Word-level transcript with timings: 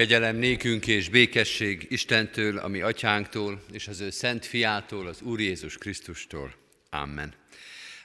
Kegyelem 0.00 0.36
nékünk 0.36 0.86
és 0.86 1.08
békesség 1.08 1.86
Istentől, 1.88 2.58
ami 2.58 2.80
atyánktól, 2.80 3.62
és 3.72 3.88
az 3.88 4.00
ő 4.00 4.10
szent 4.10 4.46
fiától, 4.46 5.06
az 5.06 5.22
Úr 5.22 5.40
Jézus 5.40 5.78
Krisztustól. 5.78 6.54
Amen. 6.90 7.34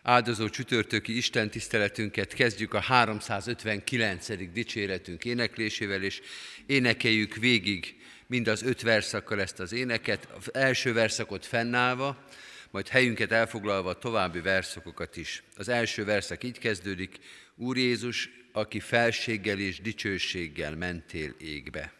Áldozó 0.03 0.49
csütörtöki 0.49 1.17
Isten 1.17 1.49
tiszteletünket 1.49 2.33
kezdjük 2.33 2.73
a 2.73 2.79
359. 2.79 4.51
dicséretünk 4.53 5.25
éneklésével, 5.25 6.03
és 6.03 6.21
énekeljük 6.65 7.35
végig 7.35 7.95
mind 8.27 8.47
az 8.47 8.63
öt 8.63 8.81
verszakkal 8.81 9.41
ezt 9.41 9.59
az 9.59 9.71
éneket, 9.71 10.27
az 10.37 10.53
első 10.53 10.93
verszakot 10.93 11.45
fennállva, 11.45 12.25
majd 12.71 12.87
helyünket 12.87 13.31
elfoglalva 13.31 13.89
a 13.89 13.99
további 13.99 14.41
verszakokat 14.41 15.17
is. 15.17 15.43
Az 15.55 15.69
első 15.69 16.05
verszak 16.05 16.43
így 16.43 16.59
kezdődik, 16.59 17.19
Úr 17.55 17.77
Jézus, 17.77 18.29
aki 18.55 18.79
felséggel 18.79 19.59
és 19.59 19.81
dicsőséggel 19.81 20.75
mentél 20.75 21.35
égbe. 21.39 21.93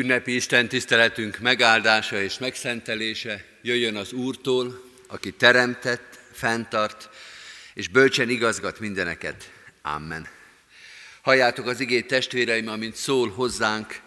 Ünnepi 0.00 0.34
Isten 0.34 0.68
tiszteletünk 0.68 1.38
megáldása 1.38 2.22
és 2.22 2.38
megszentelése 2.38 3.44
jöjjön 3.62 3.96
az 3.96 4.12
Úrtól, 4.12 4.84
aki 5.06 5.32
teremtett, 5.32 6.18
fenntart, 6.32 7.08
és 7.74 7.88
bölcsen 7.88 8.28
igazgat 8.28 8.80
mindeneket. 8.80 9.50
Amen. 9.82 10.28
Halljátok 11.22 11.66
az 11.66 11.80
igét 11.80 12.06
testvéreim, 12.06 12.68
amint 12.68 12.94
szól 12.94 13.28
hozzánk 13.28 14.00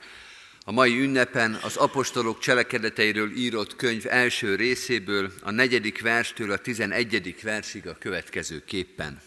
a 0.66 0.72
mai 0.72 1.00
ünnepen 1.00 1.60
az 1.62 1.76
apostolok 1.76 2.40
cselekedeteiről 2.40 3.32
írott 3.32 3.76
könyv 3.76 4.06
első 4.08 4.56
részéből, 4.56 5.32
a 5.42 5.52
negyedik 5.52 6.02
verstől 6.02 6.52
a 6.52 6.58
tizenegyedik 6.58 7.42
versig 7.42 7.88
a 7.88 7.98
következő 8.00 8.64
képpen. 8.66 9.22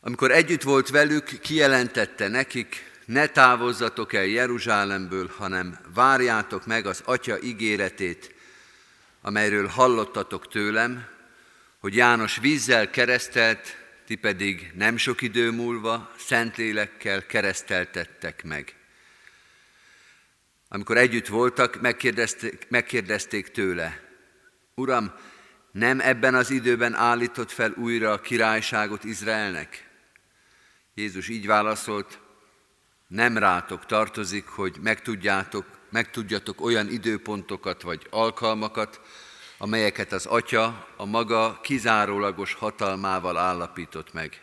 Amikor 0.00 0.30
együtt 0.30 0.62
volt 0.62 0.88
velük, 0.88 1.40
kijelentette 1.40 2.28
nekik, 2.28 2.94
ne 3.06 3.26
távozzatok 3.26 4.12
el 4.12 4.24
Jeruzsálemből, 4.24 5.30
hanem 5.36 5.78
várjátok 5.94 6.66
meg 6.66 6.86
az 6.86 7.02
Atya 7.04 7.40
ígéretét, 7.40 8.34
amelyről 9.20 9.66
hallottatok 9.66 10.48
tőlem, 10.48 11.06
hogy 11.78 11.96
János 11.96 12.36
vízzel 12.36 12.90
keresztelt, 12.90 13.76
ti 14.06 14.14
pedig 14.14 14.72
nem 14.74 14.96
sok 14.96 15.22
idő 15.22 15.50
múlva 15.50 16.12
Szentlélekkel 16.18 17.26
kereszteltettek 17.26 18.44
meg. 18.44 18.74
Amikor 20.68 20.96
együtt 20.96 21.26
voltak, 21.26 21.80
megkérdezték, 21.80 22.66
megkérdezték 22.68 23.48
tőle, 23.48 24.00
Uram, 24.74 25.12
nem 25.72 26.00
ebben 26.00 26.34
az 26.34 26.50
időben 26.50 26.94
állított 26.94 27.50
fel 27.50 27.72
újra 27.76 28.12
a 28.12 28.20
királyságot 28.20 29.04
Izraelnek? 29.04 29.88
Jézus 30.94 31.28
így 31.28 31.46
válaszolt, 31.46 32.18
nem 33.06 33.38
rátok 33.38 33.86
tartozik, 33.86 34.46
hogy 34.46 34.76
megtudjátok, 34.82 35.66
megtudjatok 35.90 36.60
olyan 36.60 36.88
időpontokat 36.88 37.82
vagy 37.82 38.06
alkalmakat, 38.10 39.00
amelyeket 39.58 40.12
az 40.12 40.26
Atya 40.26 40.86
a 40.96 41.04
maga 41.04 41.60
kizárólagos 41.62 42.54
hatalmával 42.54 43.36
állapított 43.36 44.12
meg. 44.12 44.42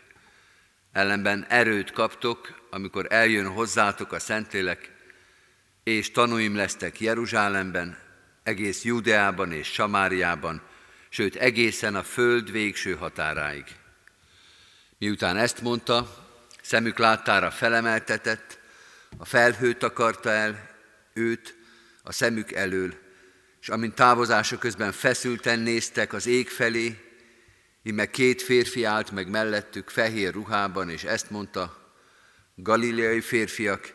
Ellenben 0.92 1.46
erőt 1.48 1.92
kaptok, 1.92 2.66
amikor 2.70 3.06
eljön 3.10 3.48
hozzátok 3.48 4.12
a 4.12 4.18
Szentlélek, 4.18 4.92
és 5.82 6.10
tanúim 6.10 6.56
lesztek 6.56 7.00
Jeruzsálemben, 7.00 7.98
egész 8.42 8.84
Judeában 8.84 9.52
és 9.52 9.72
Samáriában, 9.72 10.62
sőt 11.08 11.34
egészen 11.34 11.94
a 11.94 12.02
föld 12.02 12.50
végső 12.50 12.94
határáig. 12.94 13.64
Miután 14.98 15.36
ezt 15.36 15.62
mondta, 15.62 16.23
szemük 16.64 16.98
láttára 16.98 17.50
felemeltetett, 17.50 18.58
a 19.18 19.24
felhőt 19.24 19.82
akarta 19.82 20.30
el 20.30 20.70
őt 21.12 21.56
a 22.02 22.12
szemük 22.12 22.52
elől, 22.52 22.94
és 23.60 23.68
amint 23.68 23.94
távozása 23.94 24.58
közben 24.58 24.92
feszülten 24.92 25.58
néztek 25.58 26.12
az 26.12 26.26
ég 26.26 26.48
felé, 26.48 26.98
íme 27.82 28.10
két 28.10 28.42
férfi 28.42 28.84
állt 28.84 29.10
meg 29.10 29.28
mellettük 29.28 29.90
fehér 29.90 30.32
ruhában, 30.32 30.90
és 30.90 31.04
ezt 31.04 31.30
mondta, 31.30 31.92
galileai 32.54 33.20
férfiak, 33.20 33.92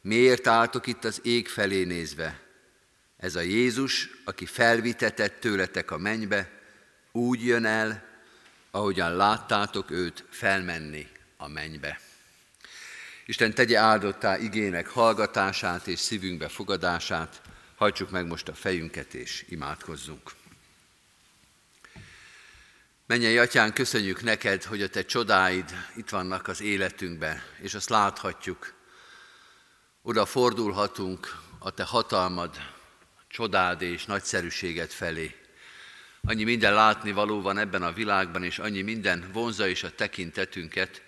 miért 0.00 0.46
álltok 0.46 0.86
itt 0.86 1.04
az 1.04 1.20
ég 1.22 1.48
felé 1.48 1.84
nézve? 1.84 2.40
Ez 3.16 3.34
a 3.34 3.40
Jézus, 3.40 4.08
aki 4.24 4.46
felvitetett 4.46 5.40
tőletek 5.40 5.90
a 5.90 5.98
mennybe, 5.98 6.50
úgy 7.12 7.44
jön 7.44 7.64
el, 7.64 8.04
ahogyan 8.70 9.16
láttátok 9.16 9.90
őt 9.90 10.24
felmenni 10.30 11.06
a 11.36 11.48
mennybe. 11.48 12.00
Isten 13.28 13.54
tegye 13.54 13.78
áldottá 13.78 14.38
igének 14.38 14.88
hallgatását 14.88 15.86
és 15.86 15.98
szívünkbe 15.98 16.48
fogadását, 16.48 17.42
hajtsuk 17.76 18.10
meg 18.10 18.26
most 18.26 18.48
a 18.48 18.54
fejünket 18.54 19.14
és 19.14 19.44
imádkozzunk. 19.48 20.30
Mennyei 23.06 23.38
Atyán, 23.38 23.72
köszönjük 23.72 24.22
neked, 24.22 24.64
hogy 24.64 24.82
a 24.82 24.88
te 24.88 25.04
csodáid 25.04 25.64
itt 25.96 26.08
vannak 26.08 26.48
az 26.48 26.60
életünkben, 26.60 27.42
és 27.60 27.74
azt 27.74 27.88
láthatjuk. 27.88 28.74
Oda 30.02 30.26
fordulhatunk 30.26 31.36
a 31.58 31.70
te 31.70 31.84
hatalmad, 31.84 32.56
csodád 33.28 33.82
és 33.82 34.04
nagyszerűséged 34.04 34.90
felé. 34.90 35.34
Annyi 36.22 36.44
minden 36.44 36.74
látni 36.74 37.12
való 37.12 37.40
van 37.40 37.58
ebben 37.58 37.82
a 37.82 37.92
világban, 37.92 38.44
és 38.44 38.58
annyi 38.58 38.82
minden 38.82 39.30
vonza 39.32 39.66
is 39.66 39.82
a 39.82 39.94
tekintetünket, 39.94 41.06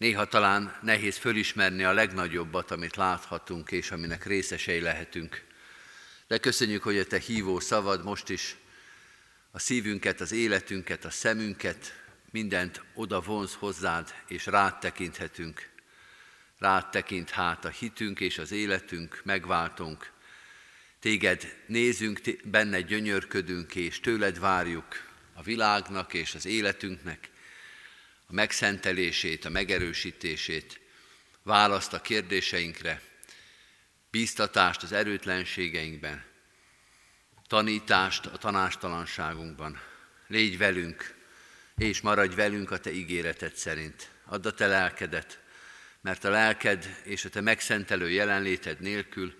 Néha 0.00 0.24
talán 0.24 0.78
nehéz 0.82 1.16
fölismerni 1.16 1.84
a 1.84 1.92
legnagyobbat, 1.92 2.70
amit 2.70 2.96
láthatunk, 2.96 3.70
és 3.70 3.90
aminek 3.90 4.24
részesei 4.24 4.80
lehetünk. 4.80 5.44
De 6.26 6.38
köszönjük, 6.38 6.82
hogy 6.82 6.98
a 6.98 7.04
Te 7.04 7.18
hívó 7.18 7.60
szavad 7.60 8.04
most 8.04 8.28
is 8.28 8.56
a 9.50 9.58
szívünket, 9.58 10.20
az 10.20 10.32
életünket, 10.32 11.04
a 11.04 11.10
szemünket, 11.10 12.02
mindent 12.30 12.82
oda 12.94 13.20
vonz 13.20 13.54
hozzád, 13.54 14.14
és 14.26 14.46
rád 14.46 14.78
tekinthetünk. 14.78 15.68
Rád 16.58 16.90
tekint 16.90 17.30
hát 17.30 17.64
a 17.64 17.68
hitünk 17.68 18.20
és 18.20 18.38
az 18.38 18.52
életünk, 18.52 19.20
megváltunk. 19.24 20.10
Téged 21.00 21.56
nézünk, 21.66 22.20
benne 22.44 22.80
gyönyörködünk, 22.80 23.74
és 23.74 24.00
tőled 24.00 24.38
várjuk 24.38 24.86
a 25.34 25.42
világnak 25.42 26.14
és 26.14 26.34
az 26.34 26.46
életünknek 26.46 27.30
a 28.30 28.34
megszentelését, 28.34 29.44
a 29.44 29.48
megerősítését, 29.48 30.80
választ 31.42 31.92
a 31.92 32.00
kérdéseinkre, 32.00 33.02
bíztatást 34.10 34.82
az 34.82 34.92
erőtlenségeinkben, 34.92 36.24
tanítást 37.46 38.26
a 38.26 38.36
tanástalanságunkban. 38.36 39.80
Légy 40.26 40.58
velünk, 40.58 41.14
és 41.76 42.00
maradj 42.00 42.34
velünk 42.34 42.70
a 42.70 42.78
Te 42.78 42.92
ígéreted 42.92 43.54
szerint. 43.54 44.10
Add 44.24 44.46
a 44.46 44.52
Te 44.52 44.66
lelkedet, 44.66 45.40
mert 46.00 46.24
a 46.24 46.30
lelked 46.30 47.00
és 47.04 47.24
a 47.24 47.28
Te 47.28 47.40
megszentelő 47.40 48.10
jelenléted 48.10 48.80
nélkül 48.80 49.34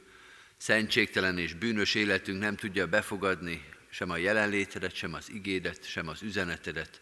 szentségtelen 0.57 1.39
és 1.39 1.55
bűnös 1.55 1.95
életünk 1.95 2.41
nem 2.41 2.57
tudja 2.57 2.87
befogadni 2.87 3.65
sem 3.91 4.11
a 4.11 4.17
jelenlétedet, 4.17 4.95
sem 4.95 5.15
az 5.15 5.31
igédet, 5.31 5.89
sem 5.89 6.09
az 6.09 6.23
üzenetedet. 6.23 7.01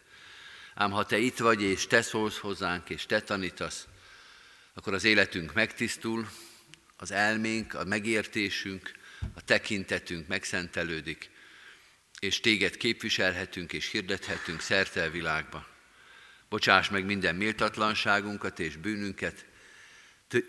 Ám 0.79 0.91
ha 0.91 1.07
Te 1.07 1.19
itt 1.19 1.39
vagy, 1.39 1.63
és 1.63 1.87
Te 1.87 2.03
szólsz 2.03 2.39
hozzánk, 2.39 2.91
és 2.91 3.07
Te 3.07 3.21
tanítasz, 3.21 3.87
akkor 4.75 4.95
az 4.95 5.05
életünk 5.05 5.55
megtisztul, 5.55 6.29
az 6.97 7.11
elménk, 7.11 7.75
a 7.75 7.85
megértésünk, 7.85 8.93
a 9.35 9.45
tekintetünk 9.45 10.27
megszentelődik, 10.27 11.31
és 12.19 12.41
Téged 12.41 12.77
képviselhetünk 12.77 13.73
és 13.73 13.91
hirdethetünk 13.91 14.61
szerte 14.61 15.03
a 15.03 15.11
világba. 15.11 15.67
Bocsáss 16.49 16.89
meg 16.89 17.05
minden 17.05 17.35
méltatlanságunkat 17.35 18.59
és 18.59 18.77
bűnünket, 18.77 19.45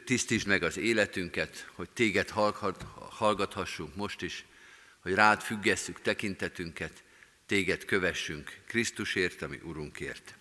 tisztítsd 0.05 0.48
meg 0.48 0.63
az 0.63 0.77
életünket, 0.77 1.69
hogy 1.74 1.89
Téged 1.89 2.29
hallgathassunk 3.09 3.95
most 3.95 4.21
is, 4.21 4.45
hogy 5.00 5.13
rád 5.13 5.41
függesszük 5.41 6.01
tekintetünket, 6.01 7.03
téged 7.50 7.86
kövessünk 7.86 8.58
Krisztusért, 8.68 9.41
ami 9.41 9.60
Urunkért. 9.63 10.34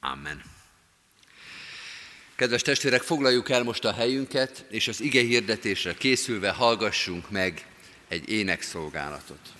Amen. 0.00 0.42
Kedves 2.34 2.62
testvérek, 2.62 3.02
foglaljuk 3.02 3.50
el 3.50 3.62
most 3.62 3.84
a 3.84 3.92
helyünket, 3.92 4.64
és 4.70 4.88
az 4.88 5.00
ige 5.00 5.20
hirdetésre 5.20 5.94
készülve 5.94 6.50
hallgassunk 6.50 7.30
meg 7.30 7.66
egy 8.08 8.28
énekszolgálatot. 8.28 9.52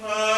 Uh... 0.00 0.37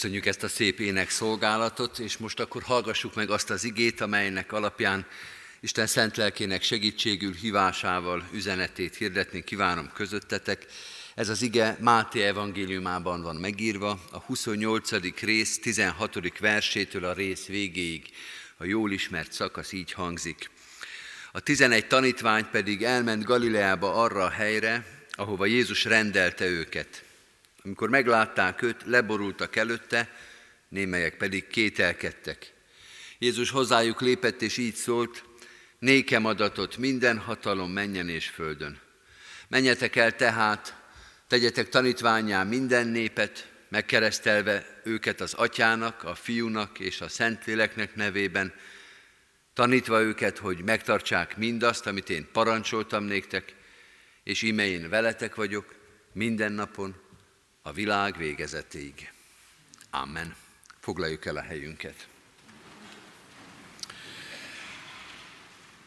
Köszönjük 0.00 0.26
ezt 0.26 0.42
a 0.42 0.48
szép 0.48 0.80
ének 0.80 1.10
szolgálatot, 1.10 1.98
és 1.98 2.16
most 2.16 2.40
akkor 2.40 2.62
hallgassuk 2.62 3.14
meg 3.14 3.30
azt 3.30 3.50
az 3.50 3.64
igét, 3.64 4.00
amelynek 4.00 4.52
alapján 4.52 5.06
Isten 5.60 5.86
szent 5.86 6.16
lelkének 6.16 6.62
segítségül 6.62 7.34
hívásával 7.34 8.28
üzenetét 8.32 8.96
hirdetni 8.96 9.44
kívánom 9.44 9.90
közöttetek. 9.94 10.66
Ez 11.14 11.28
az 11.28 11.42
ige 11.42 11.76
Máté 11.80 12.22
evangéliumában 12.22 13.22
van 13.22 13.36
megírva, 13.36 14.00
a 14.10 14.18
28. 14.18 15.20
rész 15.20 15.58
16. 15.58 16.38
versétől 16.38 17.04
a 17.04 17.12
rész 17.12 17.46
végéig. 17.46 18.06
A 18.56 18.64
jól 18.64 18.92
ismert 18.92 19.32
szakasz 19.32 19.72
így 19.72 19.92
hangzik. 19.92 20.50
A 21.32 21.40
11 21.40 21.86
tanítvány 21.86 22.46
pedig 22.50 22.82
elment 22.82 23.24
Galileába 23.24 23.94
arra 23.94 24.24
a 24.24 24.30
helyre, 24.30 24.86
ahova 25.10 25.46
Jézus 25.46 25.84
rendelte 25.84 26.46
őket– 26.46 27.02
amikor 27.64 27.88
meglátták 27.88 28.62
őt, 28.62 28.82
leborultak 28.84 29.56
előtte, 29.56 30.14
némelyek 30.68 31.16
pedig 31.16 31.46
kételkedtek. 31.46 32.52
Jézus 33.18 33.50
hozzájuk 33.50 34.00
lépett, 34.00 34.42
és 34.42 34.56
így 34.56 34.74
szólt, 34.74 35.24
nékem 35.78 36.24
adatot 36.24 36.76
minden 36.76 37.18
hatalom 37.18 37.70
menjen 37.70 38.08
és 38.08 38.28
földön. 38.28 38.80
Menjetek 39.48 39.96
el 39.96 40.16
tehát, 40.16 40.74
tegyetek 41.26 41.68
tanítványá 41.68 42.42
minden 42.42 42.86
népet, 42.86 43.48
megkeresztelve 43.68 44.80
őket 44.84 45.20
az 45.20 45.34
atyának, 45.34 46.04
a 46.04 46.14
fiúnak 46.14 46.78
és 46.78 47.00
a 47.00 47.08
szentléleknek 47.08 47.94
nevében, 47.94 48.54
tanítva 49.54 50.00
őket, 50.00 50.38
hogy 50.38 50.62
megtartsák 50.64 51.36
mindazt, 51.36 51.86
amit 51.86 52.10
én 52.10 52.28
parancsoltam 52.32 53.04
néktek, 53.04 53.54
és 54.24 54.42
íme 54.42 54.66
én 54.66 54.88
veletek 54.88 55.34
vagyok 55.34 55.74
minden 56.12 56.52
napon, 56.52 56.99
a 57.70 57.72
világ 57.72 58.16
végezetéig. 58.16 59.12
Amen. 59.90 60.34
Foglaljuk 60.80 61.26
el 61.26 61.36
a 61.36 61.40
helyünket. 61.40 62.08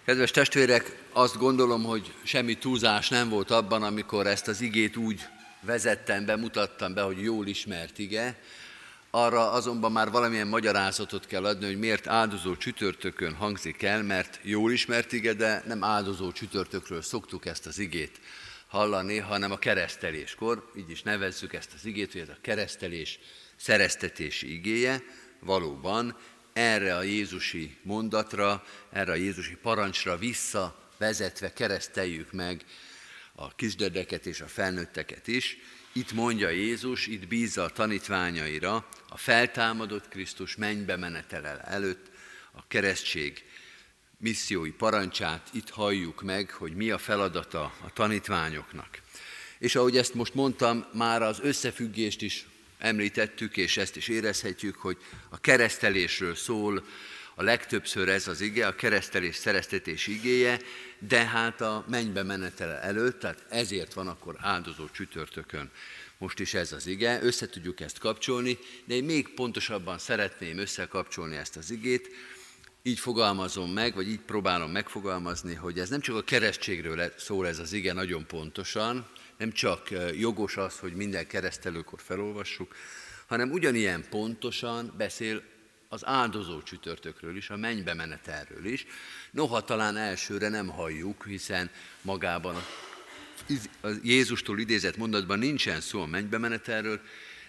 Kedves 0.05 0.31
testvérek, 0.31 0.97
azt 1.11 1.37
gondolom, 1.37 1.83
hogy 1.83 2.13
semmi 2.23 2.57
túlzás 2.57 3.09
nem 3.09 3.29
volt 3.29 3.51
abban, 3.51 3.83
amikor 3.83 4.27
ezt 4.27 4.47
az 4.47 4.61
igét 4.61 4.97
úgy 4.97 5.25
vezettem 5.61 6.25
be, 6.25 6.35
mutattam 6.35 6.93
be, 6.93 7.01
hogy 7.01 7.21
jól 7.21 7.47
ismert 7.47 7.97
ige. 7.97 8.41
Arra 9.09 9.51
azonban 9.51 9.91
már 9.91 10.11
valamilyen 10.11 10.47
magyarázatot 10.47 11.25
kell 11.25 11.45
adni, 11.45 11.65
hogy 11.65 11.79
miért 11.79 12.07
áldozó 12.07 12.55
csütörtökön 12.55 13.33
hangzik 13.33 13.81
el, 13.81 14.03
mert 14.03 14.39
jól 14.41 14.71
ismert 14.71 15.11
ige, 15.11 15.33
de 15.33 15.63
nem 15.65 15.83
áldozó 15.83 16.31
csütörtökről 16.31 17.01
szoktuk 17.01 17.45
ezt 17.45 17.65
az 17.65 17.79
igét 17.79 18.19
hallani, 18.73 19.17
hanem 19.17 19.51
a 19.51 19.57
kereszteléskor, 19.57 20.71
így 20.77 20.89
is 20.89 21.01
nevezzük 21.01 21.53
ezt 21.53 21.73
az 21.73 21.85
igét, 21.85 22.11
hogy 22.11 22.21
ez 22.21 22.29
a 22.29 22.37
keresztelés 22.41 23.19
szereztetési 23.55 24.53
igéje, 24.53 25.03
valóban 25.39 26.17
erre 26.53 26.95
a 26.95 27.01
Jézusi 27.01 27.77
mondatra, 27.81 28.63
erre 28.91 29.11
a 29.11 29.15
Jézusi 29.15 29.55
parancsra 29.55 30.17
visszavezetve 30.17 31.53
kereszteljük 31.53 32.31
meg 32.31 32.65
a 33.35 33.55
kisdedeket 33.55 34.25
és 34.25 34.41
a 34.41 34.47
felnőtteket 34.47 35.27
is. 35.27 35.57
Itt 35.91 36.11
mondja 36.11 36.49
Jézus, 36.49 37.07
itt 37.07 37.27
bízza 37.27 37.63
a 37.63 37.69
tanítványaira 37.69 38.87
a 39.09 39.17
feltámadott 39.17 40.07
Krisztus 40.07 40.55
mennybe 40.55 40.95
menetele 40.95 41.61
előtt 41.61 42.11
a 42.51 42.67
keresztség 42.67 43.43
missziói 44.23 44.71
parancsát 44.71 45.49
itt 45.51 45.69
halljuk 45.69 46.21
meg, 46.21 46.51
hogy 46.51 46.75
mi 46.75 46.91
a 46.91 46.97
feladata 46.97 47.61
a 47.61 47.93
tanítványoknak. 47.93 49.01
És 49.57 49.75
ahogy 49.75 49.97
ezt 49.97 50.13
most 50.13 50.33
mondtam, 50.33 50.85
már 50.93 51.21
az 51.21 51.39
összefüggést 51.41 52.21
is 52.21 52.45
említettük, 52.77 53.57
és 53.57 53.77
ezt 53.77 53.95
is 53.95 54.07
érezhetjük, 54.07 54.75
hogy 54.75 54.97
a 55.29 55.39
keresztelésről 55.39 56.35
szól 56.35 56.85
a 57.35 57.43
legtöbbször 57.43 58.09
ez 58.09 58.27
az 58.27 58.41
ige, 58.41 58.67
a 58.67 58.75
keresztelés 58.75 59.35
szereztetés 59.35 60.07
igéje, 60.07 60.59
de 60.99 61.25
hát 61.25 61.61
a 61.61 61.85
mennybe 61.89 62.23
menetele 62.23 62.81
előtt, 62.81 63.19
tehát 63.19 63.45
ezért 63.49 63.93
van 63.93 64.07
akkor 64.07 64.35
áldozó 64.39 64.89
csütörtökön. 64.91 65.71
Most 66.17 66.39
is 66.39 66.53
ez 66.53 66.71
az 66.71 66.87
ige, 66.87 67.19
össze 67.21 67.49
tudjuk 67.49 67.79
ezt 67.79 67.97
kapcsolni, 67.97 68.57
de 68.85 68.93
én 68.93 69.03
még 69.03 69.33
pontosabban 69.33 69.97
szeretném 69.97 70.57
összekapcsolni 70.57 71.35
ezt 71.35 71.55
az 71.55 71.71
igét, 71.71 72.09
így 72.85 72.99
fogalmazom 72.99 73.71
meg, 73.71 73.95
vagy 73.95 74.09
így 74.09 74.19
próbálom 74.19 74.71
megfogalmazni, 74.71 75.53
hogy 75.53 75.79
ez 75.79 75.89
nem 75.89 75.99
csak 75.99 76.15
a 76.15 76.23
keresztségről 76.23 77.13
szól 77.17 77.47
ez 77.47 77.59
az 77.59 77.73
ige 77.73 77.93
nagyon 77.93 78.25
pontosan, 78.27 79.07
nem 79.37 79.51
csak 79.51 79.89
jogos 80.17 80.57
az, 80.57 80.79
hogy 80.79 80.93
minden 80.93 81.27
keresztelőkor 81.27 81.99
felolvassuk, 82.01 82.75
hanem 83.27 83.51
ugyanilyen 83.51 84.05
pontosan 84.09 84.93
beszél 84.97 85.41
az 85.87 86.05
áldozó 86.05 86.61
csütörtökről 86.61 87.37
is, 87.37 87.49
a 87.49 87.57
mennybe 87.57 87.93
menetelről 87.93 88.65
is. 88.65 88.85
Noha 89.31 89.63
talán 89.63 89.97
elsőre 89.97 90.49
nem 90.49 90.67
halljuk, 90.67 91.25
hiszen 91.25 91.69
magában 92.01 92.55
a 93.81 93.87
Jézustól 94.03 94.59
idézett 94.59 94.97
mondatban 94.97 95.39
nincsen 95.39 95.81
szó 95.81 96.01
a 96.01 96.05
mennybe 96.05 96.37
menetelről, 96.37 97.01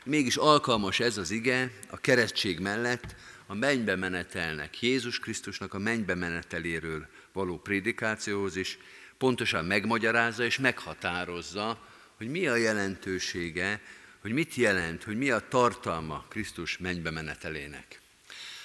mégis 0.05 0.37
alkalmas 0.37 1.00
ez 1.00 1.17
az 1.17 1.31
ige 1.31 1.71
a 1.91 1.97
keresztség 1.97 2.59
mellett 2.59 3.14
a 3.47 3.55
mennybe 3.55 3.97
menetelnek, 3.97 4.83
Jézus 4.83 5.19
Krisztusnak 5.19 5.75
a 5.75 5.79
mennybe 5.79 6.15
meneteléről 6.15 7.07
való 7.33 7.59
prédikációhoz 7.59 8.57
is 8.57 8.79
pontosan 9.19 9.65
megmagyarázza 9.65 10.45
és 10.45 10.59
meghatározza, 10.59 11.89
hogy 12.17 12.29
mi 12.29 12.47
a 12.47 12.57
jelentősége, 12.57 13.81
hogy 14.21 14.33
mit 14.33 14.55
jelent, 14.55 15.03
hogy 15.03 15.17
mi 15.17 15.31
a 15.31 15.49
tartalma 15.49 16.25
Krisztus 16.29 16.79
mennybe 16.79 17.11
menetelének. 17.11 18.01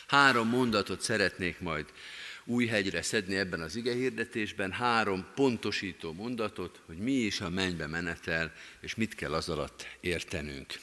Három 0.08 0.50
mondatot 0.50 1.02
szeretnék 1.02 1.60
majd 1.60 1.86
új 2.46 2.66
hegyre 2.66 3.02
szedni 3.02 3.36
ebben 3.36 3.62
az 3.62 3.76
ige 3.76 3.94
hirdetésben, 3.94 4.72
három 4.72 5.26
pontosító 5.36 6.14
mondatot, 6.14 6.80
hogy 6.86 6.98
mi 6.98 7.12
is 7.12 7.42
a 7.42 7.50
mennybe 7.50 7.88
menetel, 7.88 8.54
és 8.80 8.96
mit 8.96 9.16
kell 9.16 9.34
az 9.34 9.50
alatt 9.50 9.88
értenünk. 10.00 10.80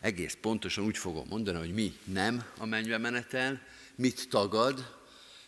Egész 0.00 0.36
pontosan 0.40 0.84
úgy 0.84 0.98
fogom 0.98 1.26
mondani, 1.28 1.58
hogy 1.58 1.74
mi 1.74 1.98
nem 2.04 2.44
a 2.58 2.66
mennybe 2.66 2.98
menetel, 2.98 3.62
mit 3.94 4.28
tagad, 4.28 4.96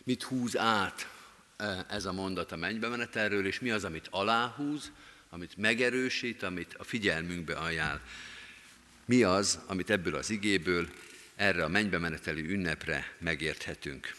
mit 0.03 0.23
húz 0.23 0.57
át 0.57 1.09
e, 1.57 1.85
ez 1.89 2.05
a 2.05 2.11
mondat 2.11 2.51
a 2.51 2.55
mennybe 2.55 2.87
menetelről, 2.87 3.45
és 3.45 3.59
mi 3.59 3.71
az, 3.71 3.83
amit 3.83 4.07
aláhúz, 4.09 4.91
amit 5.29 5.57
megerősít, 5.57 6.43
amit 6.43 6.73
a 6.73 6.83
figyelmünkbe 6.83 7.53
ajánl. 7.53 7.99
Mi 9.05 9.23
az, 9.23 9.59
amit 9.65 9.89
ebből 9.89 10.15
az 10.15 10.29
igéből 10.29 10.89
erre 11.35 11.63
a 11.63 11.67
mennybe 11.67 11.97
meneteli 11.97 12.51
ünnepre 12.51 13.15
megérthetünk. 13.19 14.15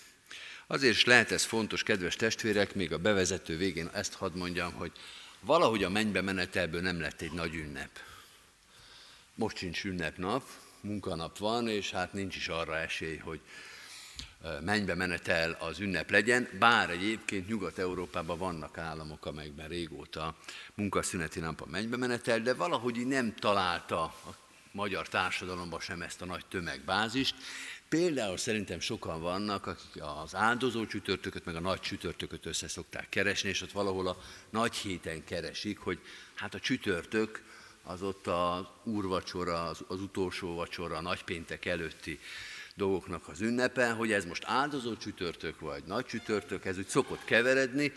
Azért 0.66 0.94
is 0.94 1.04
lehet 1.04 1.30
ez 1.30 1.44
fontos, 1.44 1.82
kedves 1.82 2.16
testvérek, 2.16 2.74
még 2.74 2.92
a 2.92 2.98
bevezető 2.98 3.56
végén 3.56 3.90
ezt 3.92 4.14
hadd 4.14 4.36
mondjam, 4.36 4.72
hogy 4.72 4.92
valahogy 5.40 5.84
a 5.84 5.90
mennybe 5.90 6.20
menetelből 6.20 6.80
nem 6.80 7.00
lett 7.00 7.20
egy 7.20 7.32
nagy 7.32 7.54
ünnep. 7.54 7.90
Most 9.36 9.56
sincs 9.56 9.84
ünnepnap, 9.84 10.42
munkanap 10.80 11.38
van, 11.38 11.68
és 11.68 11.90
hát 11.90 12.12
nincs 12.12 12.36
is 12.36 12.48
arra 12.48 12.78
esély, 12.78 13.16
hogy 13.16 13.40
mennybe 14.60 14.94
menetel 14.94 15.56
az 15.60 15.80
ünnep 15.80 16.10
legyen, 16.10 16.48
bár 16.58 16.90
egyébként 16.90 17.48
Nyugat-Európában 17.48 18.38
vannak 18.38 18.78
államok, 18.78 19.26
amelyekben 19.26 19.68
régóta 19.68 20.36
munkaszüneti 20.74 21.40
nap 21.40 21.60
a 21.60 21.66
mennybe 21.66 21.96
menetel, 21.96 22.40
de 22.40 22.54
valahogy 22.54 23.06
nem 23.06 23.34
találta 23.34 24.02
a 24.02 24.36
magyar 24.72 25.08
társadalomban 25.08 25.80
sem 25.80 26.02
ezt 26.02 26.22
a 26.22 26.24
nagy 26.24 26.46
tömegbázist. 26.46 27.34
Például 27.88 28.36
szerintem 28.36 28.80
sokan 28.80 29.20
vannak, 29.20 29.66
akik 29.66 30.02
az 30.02 30.34
áldozó 30.34 30.86
csütörtököt, 30.86 31.44
meg 31.44 31.56
a 31.56 31.60
nagy 31.60 31.80
csütörtököt 31.80 32.46
össze 32.46 32.68
szokták 32.68 33.08
keresni, 33.08 33.48
és 33.48 33.62
ott 33.62 33.72
valahol 33.72 34.06
a 34.06 34.18
nagy 34.50 34.74
héten 34.74 35.24
keresik, 35.24 35.78
hogy 35.78 35.98
hát 36.34 36.54
a 36.54 36.60
csütörtök 36.60 37.42
az 37.84 38.02
ott 38.02 38.26
az 38.26 38.64
úrvacsora, 38.82 39.64
az, 39.64 39.84
az 39.88 40.00
utolsó 40.00 40.54
vacsora, 40.54 40.96
a 40.96 41.00
nagypéntek 41.00 41.64
előtti 41.64 42.18
dolgoknak 42.74 43.28
az 43.28 43.40
ünnepe, 43.40 43.90
hogy 43.90 44.12
ez 44.12 44.24
most 44.24 44.44
áldozó 44.46 44.96
csütörtök 44.96 45.60
vagy 45.60 45.82
nagy 45.86 46.06
csütörtök, 46.06 46.64
ez 46.64 46.78
úgy 46.78 46.88
szokott 46.88 47.24
keveredni, 47.24 47.92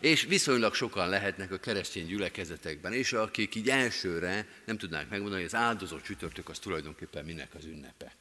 és 0.00 0.24
viszonylag 0.24 0.74
sokan 0.74 1.08
lehetnek 1.08 1.52
a 1.52 1.58
keresztény 1.58 2.06
gyülekezetekben, 2.06 2.92
és 2.92 3.12
akik 3.12 3.54
így 3.54 3.68
elsőre 3.68 4.46
nem 4.64 4.78
tudnák 4.78 5.08
megmondani, 5.08 5.42
hogy 5.42 5.50
az 5.54 5.60
áldozó 5.60 6.00
csütörtök 6.00 6.48
az 6.48 6.58
tulajdonképpen 6.58 7.24
minek 7.24 7.54
az 7.54 7.64
ünnepe. 7.64 8.14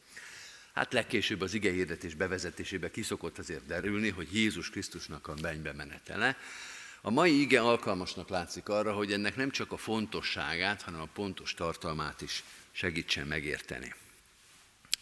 Hát 0.73 0.93
legkésőbb 0.93 1.41
az 1.41 1.53
ige 1.53 1.71
hirdetés 1.71 2.13
bevezetésébe 2.13 2.91
kiszokott 2.91 3.37
azért 3.37 3.65
derülni, 3.65 4.09
hogy 4.09 4.35
Jézus 4.35 4.69
Krisztusnak 4.69 5.27
a 5.27 5.33
mennybe 5.41 5.73
menetele. 5.73 6.37
A 7.01 7.09
mai 7.09 7.39
ige 7.39 7.61
alkalmasnak 7.61 8.29
látszik 8.29 8.69
arra, 8.69 8.93
hogy 8.93 9.13
ennek 9.13 9.35
nem 9.35 9.49
csak 9.49 9.71
a 9.71 9.77
fontosságát, 9.77 10.81
hanem 10.81 11.01
a 11.01 11.09
pontos 11.13 11.53
tartalmát 11.53 12.21
is 12.21 12.43
segítsen 12.71 13.27
megérteni. 13.27 13.93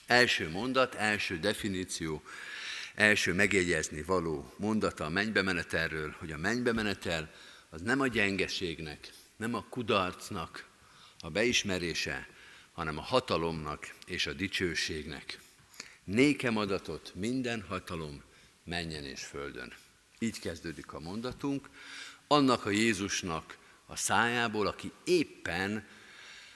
Első 0.05 0.49
mondat, 0.49 0.95
első 0.95 1.39
definíció, 1.39 2.23
első 2.95 3.33
megjegyezni 3.33 4.03
való 4.03 4.53
mondata 4.57 5.05
a 5.05 5.10
mennybe 5.10 5.41
menetelről, 5.41 6.15
hogy 6.19 6.31
a 6.31 6.38
mennybe 6.38 6.71
menetel 6.71 7.31
az 7.69 7.81
nem 7.81 7.99
a 7.99 8.07
gyengeségnek, 8.07 9.13
nem 9.36 9.53
a 9.53 9.65
kudarcnak 9.69 10.65
a 11.19 11.29
beismerése, 11.29 12.27
hanem 12.71 12.97
a 12.97 13.01
hatalomnak 13.01 13.93
és 14.05 14.27
a 14.27 14.33
dicsőségnek. 14.33 15.39
Nékem 16.03 16.57
adatot 16.57 17.12
minden 17.15 17.62
hatalom 17.67 18.23
menjen 18.63 19.03
és 19.03 19.23
földön. 19.23 19.73
Így 20.19 20.39
kezdődik 20.39 20.93
a 20.93 20.99
mondatunk. 20.99 21.69
Annak 22.27 22.65
a 22.65 22.69
Jézusnak 22.69 23.58
a 23.86 23.95
szájából, 23.95 24.67
aki 24.67 24.91
éppen, 25.03 25.88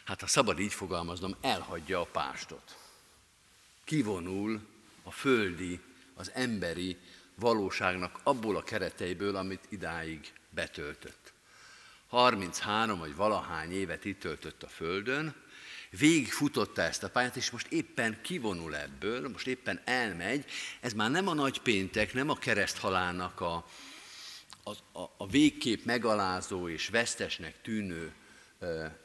hát 0.04 0.22
ha 0.22 0.28
szabad 0.28 0.60
így 0.60 0.74
fogalmaznom, 0.74 1.36
elhagyja 1.42 2.00
a 2.00 2.06
pástot. 2.06 2.78
Kivonul 3.84 4.62
a 5.04 5.12
földi, 5.12 5.80
az 6.14 6.32
emberi 6.34 6.98
valóságnak 7.36 8.20
abból 8.24 8.56
a 8.56 8.64
kereteiből, 8.64 9.36
amit 9.36 9.66
idáig 9.70 10.34
betöltött. 10.50 11.34
33 12.08 13.00
vagy 13.00 13.16
valahány 13.16 13.72
évet 13.72 14.06
itt 14.06 14.20
töltött 14.20 14.64
a 14.64 14.68
Földön, 14.68 15.36
végigfutotta 16.00 16.82
ezt 16.82 17.04
a 17.04 17.10
pályát, 17.10 17.36
és 17.36 17.50
most 17.50 17.68
éppen 17.68 18.22
kivonul 18.22 18.76
ebből, 18.76 19.30
most 19.30 19.48
éppen 19.48 19.82
elmegy. 19.84 20.46
Ez 20.80 20.94
már 20.94 21.12
nem 21.12 21.28
a 21.28 21.34
nagy 21.34 21.62
péntek, 21.62 22.14
nem 22.14 22.30
a 22.30 22.36
kereszthalálnak 22.36 23.42
a, 23.42 23.66
a, 24.64 25.00
a, 25.00 25.14
a 25.18 25.28
végkép 25.28 25.86
megalázó 25.86 26.70
és 26.70 26.88
vesztesnek 26.88 27.62
tűnő 27.62 28.14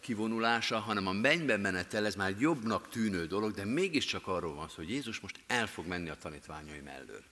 kivonulása, 0.01 0.79
hanem 0.79 1.07
a 1.07 1.13
mennybe 1.13 1.57
menetel, 1.57 2.07
ez 2.07 2.15
már 2.15 2.35
jobbnak 2.39 2.89
tűnő 2.89 3.27
dolog, 3.27 3.53
de 3.53 3.65
mégiscsak 3.65 4.27
arról 4.27 4.55
van 4.55 4.69
szó, 4.69 4.75
hogy 4.75 4.91
Jézus 4.91 5.21
most 5.21 5.41
el 5.47 5.67
fog 5.67 5.87
menni 5.87 6.09
a 6.09 6.17
tanítványai 6.17 6.81
mellől. 6.81 7.23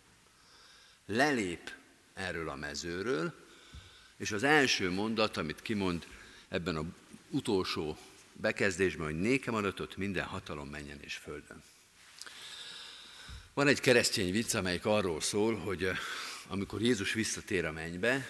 Lelép 1.07 1.71
erről 2.15 2.49
a 2.49 2.57
mezőről, 2.57 3.35
és 4.17 4.33
az 4.33 4.43
első 4.43 4.91
mondat, 4.91 5.37
amit 5.37 5.63
kimond 5.63 6.07
ebben 6.49 6.77
az 6.77 6.85
utolsó 7.31 7.99
bekezdésben, 8.41 9.07
hogy 9.07 9.21
nékem 9.21 9.55
adatot 9.55 9.97
minden 9.97 10.25
hatalom 10.25 10.69
menjen 10.69 11.01
és 11.01 11.15
földön. 11.15 11.63
Van 13.55 13.67
egy 13.67 13.81
keresztény 13.81 14.33
vicc, 14.33 14.55
amelyik 14.55 14.87
arról 14.87 15.21
szól, 15.21 15.57
hogy 15.57 15.91
amikor 16.47 16.83
Jézus 16.83 17.13
visszatér 17.13 17.65
a 17.65 17.73
mennybe, 17.73 18.29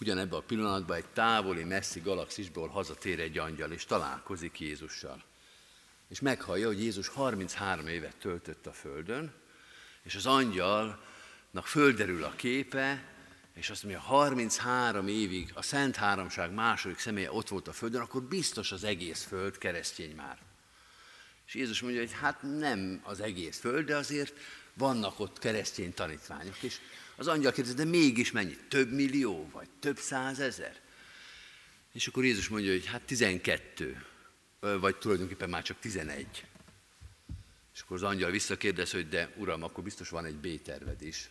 ugyanebben 0.00 0.38
a 0.38 0.42
pillanatban 0.42 0.96
egy 0.96 1.06
távoli, 1.06 1.64
messzi 1.64 2.00
galaxisból 2.00 2.68
hazatér 2.68 3.20
egy 3.20 3.38
angyal, 3.38 3.72
és 3.72 3.84
találkozik 3.84 4.60
Jézussal. 4.60 5.22
És 6.08 6.20
meghallja, 6.20 6.66
hogy 6.66 6.82
Jézus 6.82 7.08
33 7.08 7.86
évet 7.86 8.16
töltött 8.16 8.66
a 8.66 8.72
Földön, 8.72 9.32
és 10.02 10.14
az 10.14 10.26
angyalnak 10.26 11.66
földerül 11.66 12.24
a 12.24 12.32
képe, 12.36 13.15
és 13.56 13.70
azt 13.70 13.82
mondja, 13.82 14.00
33 14.00 15.08
évig 15.08 15.50
a 15.54 15.62
Szent 15.62 15.96
Háromság 15.96 16.52
második 16.52 16.98
személye 16.98 17.32
ott 17.32 17.48
volt 17.48 17.68
a 17.68 17.72
Földön, 17.72 18.00
akkor 18.00 18.22
biztos 18.22 18.72
az 18.72 18.84
egész 18.84 19.22
Föld 19.22 19.58
keresztény 19.58 20.14
már. 20.14 20.38
És 21.46 21.54
Jézus 21.54 21.80
mondja, 21.80 22.00
hogy 22.00 22.12
hát 22.12 22.42
nem 22.42 23.00
az 23.04 23.20
egész 23.20 23.58
Föld, 23.58 23.86
de 23.86 23.96
azért 23.96 24.38
vannak 24.74 25.20
ott 25.20 25.38
keresztény 25.38 25.94
tanítványok. 25.94 26.62
És 26.62 26.78
az 27.16 27.26
angyal 27.26 27.52
kérdezi, 27.52 27.76
de 27.76 27.84
mégis 27.84 28.30
mennyi? 28.30 28.56
Több 28.68 28.92
millió, 28.92 29.48
vagy 29.52 29.68
több 29.78 29.98
százezer? 29.98 30.80
És 31.92 32.06
akkor 32.06 32.24
Jézus 32.24 32.48
mondja, 32.48 32.70
hogy 32.70 32.86
hát 32.86 33.02
12, 33.02 34.04
vagy 34.60 34.96
tulajdonképpen 34.96 35.48
már 35.48 35.62
csak 35.62 35.78
11. 35.78 36.46
És 37.74 37.80
akkor 37.80 37.96
az 37.96 38.02
angyal 38.02 38.30
visszakérdez, 38.30 38.90
hogy 38.90 39.08
de 39.08 39.32
uram, 39.36 39.62
akkor 39.62 39.84
biztos 39.84 40.08
van 40.08 40.24
egy 40.24 40.36
B-terved 40.36 41.02
is. 41.02 41.30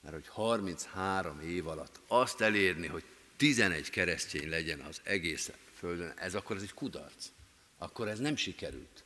Mert 0.00 0.14
hogy 0.14 0.28
33 0.28 1.40
év 1.40 1.66
alatt 1.66 2.00
azt 2.06 2.40
elérni, 2.40 2.86
hogy 2.86 3.04
11 3.36 3.90
keresztény 3.90 4.48
legyen 4.48 4.80
az 4.80 5.00
egész 5.04 5.50
földön, 5.74 6.12
ez 6.16 6.34
akkor 6.34 6.56
ez 6.56 6.62
egy 6.62 6.74
kudarc. 6.74 7.30
Akkor 7.78 8.08
ez 8.08 8.18
nem 8.18 8.36
sikerült. 8.36 9.04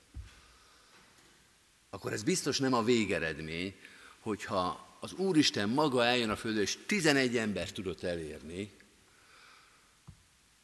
Akkor 1.90 2.12
ez 2.12 2.22
biztos 2.22 2.58
nem 2.58 2.72
a 2.72 2.82
végeredmény, 2.82 3.76
hogyha 4.18 4.96
az 5.00 5.12
Úristen 5.12 5.68
maga 5.68 6.04
eljön 6.04 6.30
a 6.30 6.36
földre, 6.36 6.62
és 6.62 6.78
11 6.86 7.36
ember 7.36 7.70
tudott 7.70 8.02
elérni, 8.02 8.72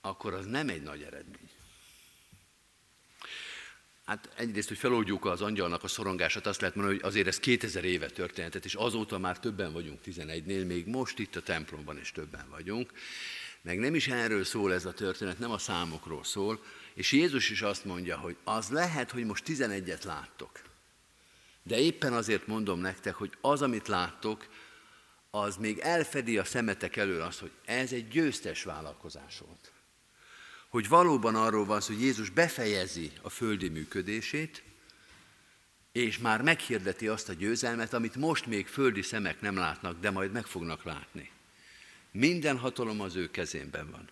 akkor 0.01 0.35
az 0.35 0.47
nem 0.47 0.69
egy 0.69 0.83
nagy 0.83 1.03
eredmény. 1.03 1.50
Hát 4.11 4.29
egyrészt, 4.37 4.69
hogy 4.69 4.79
feloldjuk 4.79 5.25
az 5.25 5.41
angyalnak 5.41 5.85
a 5.85 5.89
szorongását, 5.89 6.47
azt 6.47 6.61
lehet 6.61 6.77
mondani, 6.77 6.99
hogy 6.99 7.09
azért 7.09 7.27
ez 7.27 7.39
2000 7.39 7.85
éve 7.85 8.09
történetet, 8.09 8.65
és 8.65 8.75
azóta 8.75 9.19
már 9.19 9.39
többen 9.39 9.73
vagyunk 9.73 10.01
11-nél, 10.07 10.67
még 10.67 10.87
most 10.87 11.19
itt 11.19 11.37
a 11.37 11.43
templomban 11.43 11.99
is 11.99 12.13
többen 12.13 12.47
vagyunk. 12.51 12.93
Meg 13.63 13.79
nem 13.79 13.95
is 13.95 14.09
erről 14.09 14.45
szól 14.45 14.73
ez 14.73 14.85
a 14.85 14.93
történet, 14.93 15.39
nem 15.39 15.51
a 15.51 15.59
számokról 15.59 16.25
szól, 16.25 16.63
és 16.95 17.13
Jézus 17.13 17.51
is 17.51 17.63
azt 17.63 17.85
mondja, 17.85 18.17
hogy 18.17 18.37
az 18.45 18.69
lehet, 18.69 19.11
hogy 19.11 19.25
most 19.25 19.45
11-et 19.47 20.05
láttok. 20.05 20.61
De 21.63 21.79
éppen 21.79 22.13
azért 22.13 22.47
mondom 22.47 22.81
nektek, 22.81 23.15
hogy 23.15 23.33
az, 23.41 23.63
amit 23.63 23.89
láttok, 23.89 24.49
az 25.31 25.57
még 25.57 25.79
elfedi 25.79 26.39
a 26.39 26.45
szemetek 26.45 26.97
elől 26.97 27.23
azt, 27.23 27.39
hogy 27.39 27.51
ez 27.65 27.93
egy 27.93 28.09
győztes 28.09 28.63
vállalkozás 28.63 29.39
volt 29.39 29.73
hogy 30.71 30.89
valóban 30.89 31.35
arról 31.35 31.65
van 31.65 31.81
szó, 31.81 31.95
hogy 31.95 32.03
Jézus 32.03 32.31
befejezi 32.31 33.13
a 33.23 33.29
földi 33.29 33.69
működését, 33.69 34.63
és 35.93 36.19
már 36.19 36.43
meghirdeti 36.43 37.09
azt 37.09 37.29
a 37.29 37.33
győzelmet, 37.33 37.93
amit 37.93 38.17
most 38.17 38.47
még 38.47 38.67
földi 38.67 39.03
szemek 39.03 39.41
nem 39.41 39.57
látnak, 39.57 40.01
de 40.01 40.11
majd 40.11 40.33
meg 40.33 40.47
fognak 40.47 40.85
látni. 40.85 41.31
Minden 42.11 42.59
hatalom 42.59 43.01
az 43.01 43.17
ő 43.17 43.31
kezében 43.31 43.91
van. 43.91 44.09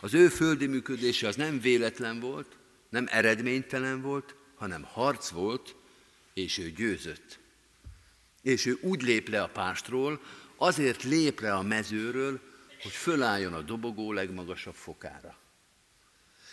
Az 0.00 0.14
ő 0.14 0.28
földi 0.28 0.66
működése 0.66 1.28
az 1.28 1.36
nem 1.36 1.60
véletlen 1.60 2.20
volt, 2.20 2.56
nem 2.88 3.06
eredménytelen 3.10 4.00
volt, 4.00 4.34
hanem 4.54 4.82
harc 4.82 5.28
volt, 5.28 5.74
és 6.34 6.58
ő 6.58 6.70
győzött. 6.70 7.38
És 8.42 8.66
ő 8.66 8.78
úgy 8.80 9.02
lép 9.02 9.28
le 9.28 9.42
a 9.42 9.48
pástról, 9.48 10.20
azért 10.56 11.02
lép 11.02 11.40
le 11.40 11.54
a 11.54 11.62
mezőről, 11.62 12.40
hogy 12.82 12.92
fölálljon 12.92 13.54
a 13.54 13.60
dobogó 13.60 14.12
legmagasabb 14.12 14.74
fokára. 14.74 15.39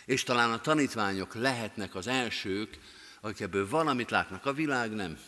És 0.08 0.22
talán 0.22 0.52
a 0.52 0.60
tanítványok 0.60 1.34
lehetnek 1.34 1.94
az 1.94 2.06
elsők, 2.06 2.78
akik 3.20 3.40
ebből 3.40 3.68
valamit 3.68 4.10
látnak. 4.10 4.46
A 4.46 4.52
világ 4.52 4.94
nem. 4.94 5.18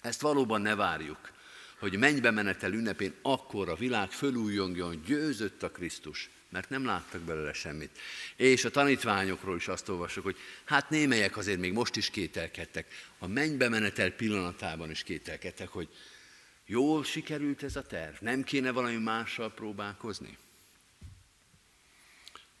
Ezt 0.00 0.20
valóban 0.20 0.60
ne 0.60 0.74
várjuk, 0.74 1.32
hogy 1.78 1.98
mennybe 1.98 2.30
menetel 2.30 2.72
ünnepén 2.72 3.14
akkor 3.22 3.68
a 3.68 3.74
világ 3.74 4.10
fölújongjon, 4.10 5.02
győzött 5.06 5.62
a 5.62 5.70
Krisztus, 5.70 6.30
mert 6.48 6.70
nem 6.70 6.84
láttak 6.84 7.20
belőle 7.20 7.52
semmit. 7.52 7.98
És 8.36 8.64
a 8.64 8.70
tanítványokról 8.70 9.56
is 9.56 9.68
azt 9.68 9.88
olvasok, 9.88 10.24
hogy 10.24 10.36
hát 10.64 10.90
némelyek 10.90 11.36
azért 11.36 11.60
még 11.60 11.72
most 11.72 11.96
is 11.96 12.10
kételkedtek. 12.10 12.86
A 13.18 13.26
mennybe 13.26 13.68
menetel 13.68 14.10
pillanatában 14.10 14.90
is 14.90 15.02
kételkedtek, 15.02 15.68
hogy 15.68 15.88
jól 16.66 17.04
sikerült 17.04 17.62
ez 17.62 17.76
a 17.76 17.82
terv, 17.82 18.14
nem 18.20 18.42
kéne 18.42 18.70
valami 18.70 18.96
mással 18.96 19.52
próbálkozni. 19.52 20.38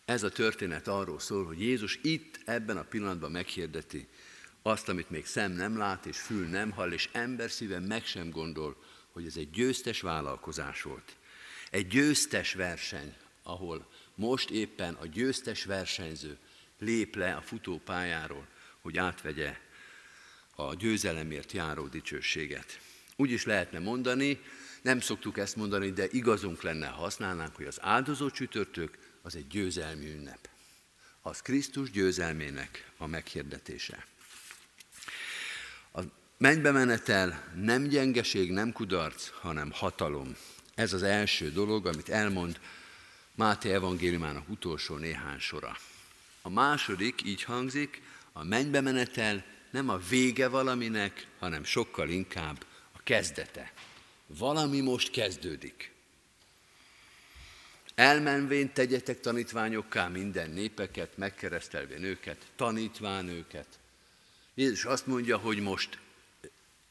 Ez 0.08 0.22
a 0.22 0.30
történet 0.30 0.88
arról 0.88 1.18
szól, 1.18 1.44
hogy 1.44 1.60
Jézus 1.60 1.98
itt, 2.02 2.40
ebben 2.44 2.76
a 2.76 2.82
pillanatban 2.82 3.30
meghirdeti 3.30 4.08
azt, 4.62 4.88
amit 4.88 5.10
még 5.10 5.26
szem 5.26 5.52
nem 5.52 5.76
lát, 5.76 6.06
és 6.06 6.18
fül 6.18 6.46
nem 6.46 6.70
hall, 6.70 6.92
és 6.92 7.08
ember 7.12 7.50
szíven 7.50 7.82
meg 7.82 8.04
sem 8.04 8.30
gondol, 8.30 8.76
hogy 9.12 9.26
ez 9.26 9.36
egy 9.36 9.50
győztes 9.50 10.00
vállalkozás 10.00 10.82
volt. 10.82 11.16
Egy 11.70 11.86
győztes 11.86 12.54
verseny, 12.54 13.14
ahol 13.42 13.88
most 14.14 14.50
éppen 14.50 14.94
a 14.94 15.06
győztes 15.06 15.64
versenyző 15.64 16.38
lép 16.78 17.16
le 17.16 17.34
a 17.34 17.42
futópályáról, 17.42 18.46
hogy 18.80 18.98
átvegye 18.98 19.56
a 20.54 20.74
győzelemért 20.74 21.52
járó 21.52 21.86
dicsőséget. 21.86 22.80
Úgy 23.16 23.30
is 23.30 23.44
lehetne 23.44 23.78
mondani, 23.78 24.40
nem 24.82 25.00
szoktuk 25.00 25.38
ezt 25.38 25.56
mondani, 25.56 25.90
de 25.90 26.06
igazunk 26.10 26.62
lenne, 26.62 26.86
ha 26.86 27.00
használnánk, 27.00 27.56
hogy 27.56 27.66
az 27.66 27.78
áldozó 27.80 28.30
csütörtök 28.30 28.98
az 29.22 29.36
egy 29.36 29.46
győzelmi 29.46 30.10
ünnep. 30.10 30.48
Az 31.22 31.42
Krisztus 31.42 31.90
győzelmének 31.90 32.90
a 32.96 33.06
meghirdetése. 33.06 34.06
A 35.92 36.00
mennybe 36.36 36.70
menetel 36.70 37.52
nem 37.54 37.88
gyengeség, 37.88 38.50
nem 38.50 38.72
kudarc, 38.72 39.28
hanem 39.28 39.70
hatalom. 39.72 40.36
Ez 40.74 40.92
az 40.92 41.02
első 41.02 41.50
dolog, 41.50 41.86
amit 41.86 42.08
elmond 42.08 42.60
Máté 43.34 43.72
evangéliumának 43.72 44.48
utolsó 44.48 44.96
néhány 44.96 45.38
sora. 45.38 45.76
A 46.42 46.48
második 46.48 47.24
így 47.24 47.42
hangzik, 47.42 48.02
a 48.32 48.44
mennybe 48.44 48.80
menetel 48.80 49.44
nem 49.70 49.88
a 49.88 49.96
vége 49.96 50.48
valaminek, 50.48 51.26
hanem 51.38 51.64
sokkal 51.64 52.08
inkább 52.08 52.64
a 52.92 53.02
kezdete. 53.02 53.72
Valami 54.26 54.80
most 54.80 55.10
kezdődik. 55.10 55.92
Elmenvén 57.98 58.72
tegyetek 58.72 59.20
tanítványokká 59.20 60.08
minden 60.08 60.50
népeket, 60.50 61.16
megkeresztelvén 61.16 62.02
őket, 62.02 62.46
tanítván 62.56 63.28
őket. 63.28 63.66
Jézus 64.54 64.84
azt 64.84 65.06
mondja, 65.06 65.36
hogy 65.36 65.60
most 65.60 65.98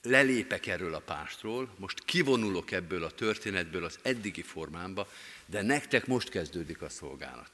lelépek 0.02 0.68
erről 0.68 0.94
a 0.94 1.00
pástról, 1.00 1.70
most 1.78 2.06
kivonulok 2.06 2.72
ebből 2.72 3.04
a 3.04 3.12
történetből 3.12 3.84
az 3.84 4.00
eddigi 4.02 4.42
formámba, 4.42 5.08
de 5.46 5.62
nektek 5.62 6.08
most 6.08 6.30
kezdődik 6.30 6.82
a 6.82 6.90
szolgálat. 6.90 7.52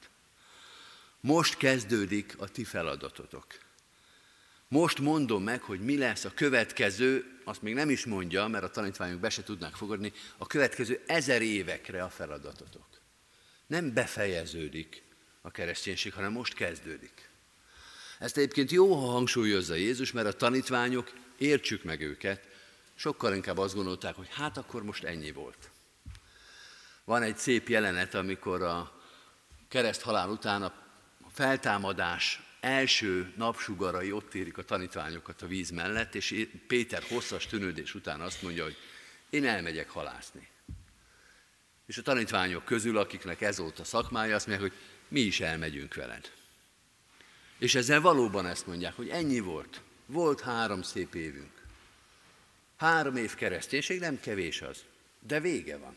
Most 1.20 1.56
kezdődik 1.56 2.34
a 2.38 2.48
ti 2.48 2.64
feladatotok. 2.64 3.46
Most 4.68 4.98
mondom 4.98 5.42
meg, 5.42 5.62
hogy 5.62 5.80
mi 5.80 5.98
lesz 5.98 6.24
a 6.24 6.34
következő, 6.34 7.40
azt 7.44 7.62
még 7.62 7.74
nem 7.74 7.90
is 7.90 8.04
mondja, 8.04 8.46
mert 8.46 8.64
a 8.64 8.70
tanítványok 8.70 9.20
be 9.20 9.30
se 9.30 9.42
tudnák 9.42 9.74
fogadni, 9.74 10.12
a 10.36 10.46
következő 10.46 11.02
ezer 11.06 11.42
évekre 11.42 12.02
a 12.02 12.10
feladatotok. 12.10 12.93
Nem 13.74 13.94
befejeződik 13.94 15.02
a 15.42 15.50
kereszténység, 15.50 16.12
hanem 16.12 16.32
most 16.32 16.54
kezdődik. 16.54 17.28
Ezt 18.18 18.36
egyébként 18.36 18.70
jó, 18.70 18.94
ha 18.94 19.10
hangsúlyozza 19.10 19.74
Jézus, 19.74 20.12
mert 20.12 20.26
a 20.26 20.32
tanítványok, 20.32 21.12
értsük 21.38 21.84
meg 21.84 22.00
őket, 22.00 22.48
sokkal 22.94 23.34
inkább 23.34 23.58
azt 23.58 23.74
gondolták, 23.74 24.14
hogy 24.14 24.28
hát 24.30 24.56
akkor 24.56 24.82
most 24.82 25.04
ennyi 25.04 25.32
volt. 25.32 25.70
Van 27.04 27.22
egy 27.22 27.36
szép 27.36 27.68
jelenet, 27.68 28.14
amikor 28.14 28.62
a 28.62 29.02
kereszt 29.68 30.02
halál 30.02 30.28
után 30.28 30.62
a 30.62 30.74
feltámadás 31.32 32.42
első 32.60 33.32
napsugarai 33.36 34.12
ott 34.12 34.34
érik 34.34 34.58
a 34.58 34.64
tanítványokat 34.64 35.42
a 35.42 35.46
víz 35.46 35.70
mellett, 35.70 36.14
és 36.14 36.48
Péter 36.66 37.02
hosszas 37.02 37.46
tűnődés 37.46 37.94
után 37.94 38.20
azt 38.20 38.42
mondja, 38.42 38.62
hogy 38.62 38.76
én 39.30 39.44
elmegyek 39.44 39.90
halászni. 39.90 40.52
És 41.86 41.98
a 41.98 42.02
tanítványok 42.02 42.64
közül, 42.64 42.98
akiknek 42.98 43.40
ez 43.40 43.58
volt 43.58 43.78
a 43.78 43.84
szakmája, 43.84 44.34
azt 44.34 44.46
mondják, 44.46 44.70
hogy 44.70 44.80
mi 45.08 45.20
is 45.20 45.40
elmegyünk 45.40 45.94
veled. 45.94 46.32
És 47.58 47.74
ezzel 47.74 48.00
valóban 48.00 48.46
ezt 48.46 48.66
mondják, 48.66 48.94
hogy 48.96 49.08
ennyi 49.08 49.40
volt. 49.40 49.80
Volt 50.06 50.40
három 50.40 50.82
szép 50.82 51.14
évünk. 51.14 51.62
Három 52.76 53.16
év 53.16 53.34
kereszténység 53.34 54.00
nem 54.00 54.20
kevés 54.20 54.62
az, 54.62 54.84
de 55.26 55.40
vége 55.40 55.76
van. 55.76 55.96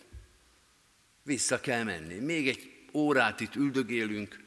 Vissza 1.23 1.59
kell 1.59 1.83
menni. 1.83 2.15
Még 2.15 2.47
egy 2.47 2.71
órát 2.93 3.39
itt 3.39 3.55
üldögélünk, 3.55 4.39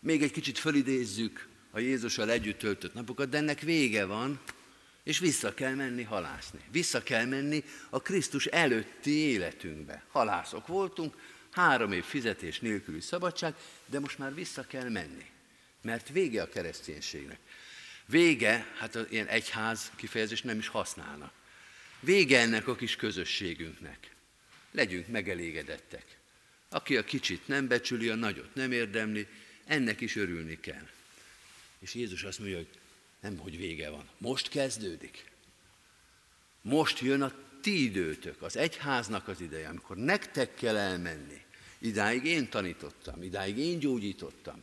még 0.00 0.22
egy 0.22 0.32
kicsit 0.32 0.58
fölidézzük 0.58 1.48
a 1.70 1.78
Jézussal 1.78 2.30
együtt 2.30 2.58
töltött 2.58 2.94
napokat, 2.94 3.28
de 3.28 3.36
ennek 3.36 3.60
vége 3.60 4.04
van, 4.04 4.40
és 5.06 5.18
vissza 5.18 5.54
kell 5.54 5.74
menni 5.74 6.02
halászni. 6.02 6.60
Vissza 6.70 7.02
kell 7.02 7.24
menni 7.24 7.64
a 7.90 8.00
Krisztus 8.00 8.46
előtti 8.46 9.10
életünkbe. 9.10 10.04
Halászok 10.10 10.66
voltunk, 10.66 11.14
három 11.50 11.92
év 11.92 12.04
fizetés 12.04 12.60
nélküli 12.60 13.00
szabadság, 13.00 13.54
de 13.86 14.00
most 14.00 14.18
már 14.18 14.34
vissza 14.34 14.66
kell 14.66 14.88
menni. 14.88 15.24
Mert 15.82 16.08
vége 16.08 16.42
a 16.42 16.48
kereszténységnek. 16.48 17.38
Vége, 18.06 18.66
hát 18.78 18.98
ilyen 19.10 19.26
egyház 19.26 19.90
kifejezést 19.96 20.44
nem 20.44 20.58
is 20.58 20.68
használnak. 20.68 21.32
Vége 22.00 22.40
ennek 22.40 22.68
a 22.68 22.76
kis 22.76 22.96
közösségünknek. 22.96 24.10
Legyünk 24.70 25.08
megelégedettek. 25.08 26.16
Aki 26.68 26.96
a 26.96 27.04
kicsit 27.04 27.48
nem 27.48 27.68
becsüli, 27.68 28.08
a 28.08 28.14
nagyot 28.14 28.54
nem 28.54 28.72
érdemli, 28.72 29.26
ennek 29.64 30.00
is 30.00 30.16
örülni 30.16 30.60
kell. 30.60 30.88
És 31.78 31.94
Jézus 31.94 32.22
azt 32.22 32.38
mondja, 32.38 32.56
hogy 32.56 32.68
nem, 33.20 33.38
hogy 33.38 33.56
vége 33.56 33.90
van. 33.90 34.08
Most 34.18 34.48
kezdődik. 34.48 35.30
Most 36.62 37.00
jön 37.00 37.22
a 37.22 37.32
ti 37.60 37.84
időtök, 37.84 38.42
az 38.42 38.56
egyháznak 38.56 39.28
az 39.28 39.40
ideje, 39.40 39.68
amikor 39.68 39.96
nektek 39.96 40.54
kell 40.54 40.76
elmenni. 40.76 41.44
Idáig 41.78 42.24
én 42.24 42.48
tanítottam, 42.48 43.22
idáig 43.22 43.58
én 43.58 43.78
gyógyítottam, 43.78 44.62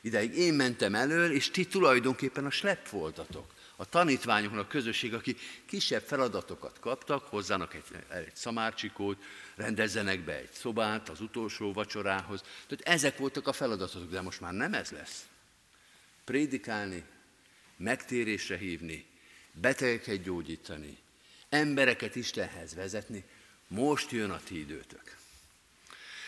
idáig 0.00 0.36
én 0.36 0.54
mentem 0.54 0.94
elől, 0.94 1.32
és 1.32 1.50
ti 1.50 1.66
tulajdonképpen 1.66 2.44
a 2.44 2.50
slep 2.50 2.88
voltatok 2.88 3.52
a 3.80 3.84
tanítványoknak 3.84 4.64
a 4.64 4.68
közösség, 4.68 5.14
aki 5.14 5.36
kisebb 5.66 6.02
feladatokat 6.02 6.78
kaptak, 6.80 7.24
hozzanak 7.24 7.74
egy, 7.74 7.84
egy 8.08 8.36
szamárcsikót, 8.36 9.22
rendezzenek 9.54 10.20
be 10.24 10.36
egy 10.36 10.52
szobát 10.52 11.08
az 11.08 11.20
utolsó 11.20 11.72
vacsorához. 11.72 12.40
Tehát 12.40 12.96
ezek 12.96 13.18
voltak 13.18 13.46
a 13.46 13.52
feladatok, 13.52 14.10
de 14.10 14.20
most 14.20 14.40
már 14.40 14.52
nem 14.52 14.74
ez 14.74 14.90
lesz. 14.90 15.24
Prédikálni, 16.24 17.04
megtérésre 17.80 18.56
hívni, 18.56 19.06
betegeket 19.52 20.22
gyógyítani, 20.22 20.98
embereket 21.48 22.16
Istenhez 22.16 22.74
vezetni, 22.74 23.24
most 23.68 24.10
jön 24.10 24.30
a 24.30 24.40
ti 24.44 24.58
időtök. 24.58 25.16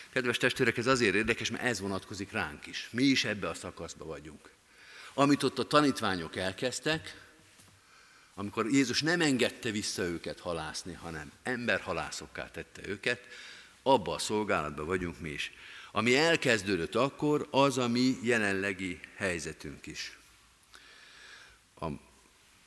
Kedves 0.09 0.37
testvérek, 0.37 0.77
ez 0.77 0.87
azért 0.87 1.15
érdekes, 1.15 1.49
mert 1.49 1.63
ez 1.63 1.79
vonatkozik 1.79 2.31
ránk 2.31 2.65
is. 2.65 2.87
Mi 2.91 3.03
is 3.03 3.25
ebbe 3.25 3.49
a 3.49 3.53
szakaszba 3.53 4.05
vagyunk. 4.05 4.49
Amit 5.13 5.43
ott 5.43 5.59
a 5.59 5.67
tanítványok 5.67 6.35
elkezdtek, 6.35 7.21
amikor 8.35 8.71
Jézus 8.71 9.01
nem 9.01 9.21
engedte 9.21 9.71
vissza 9.71 10.03
őket 10.03 10.39
halászni, 10.39 10.93
hanem 10.93 11.31
emberhalászokká 11.43 12.51
tette 12.51 12.87
őket, 12.87 13.27
abba 13.83 14.13
a 14.13 14.19
szolgálatban 14.19 14.85
vagyunk 14.85 15.19
mi 15.19 15.29
is. 15.29 15.51
Ami 15.91 16.17
elkezdődött 16.17 16.95
akkor, 16.95 17.47
az 17.51 17.77
a 17.77 17.87
mi 17.87 18.17
jelenlegi 18.21 18.99
helyzetünk 19.15 19.85
is. 19.85 20.17
A 21.83 21.99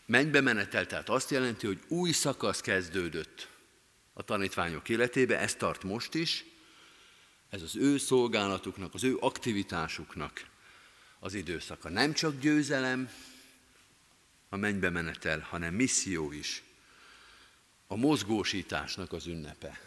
mennybe 0.07 0.40
menetel, 0.40 0.87
tehát 0.87 1.09
azt 1.09 1.31
jelenti, 1.31 1.66
hogy 1.66 1.81
új 1.88 2.12
szakasz 2.12 2.61
kezdődött 2.61 3.48
a 4.12 4.22
tanítványok 4.22 4.88
életébe, 4.88 5.38
ez 5.38 5.55
tart 5.55 5.83
most 5.83 6.14
is, 6.14 6.44
ez 7.48 7.62
az 7.62 7.76
ő 7.76 7.98
szolgálatuknak, 7.98 8.94
az 8.94 9.05
ő 9.05 9.16
aktivitásuknak 9.20 10.46
az 11.18 11.35
időszaka. 11.35 11.88
Nem 11.88 12.12
csak 12.12 12.40
győzelem, 12.40 13.11
a 14.48 14.57
mennybe 14.57 14.90
menetel, 14.90 15.40
hanem 15.40 15.74
misszió 15.74 16.33
is. 16.33 16.62
A 17.87 17.96
mozgósításnak 17.96 19.12
az 19.12 19.26
ünnepe. 19.26 19.81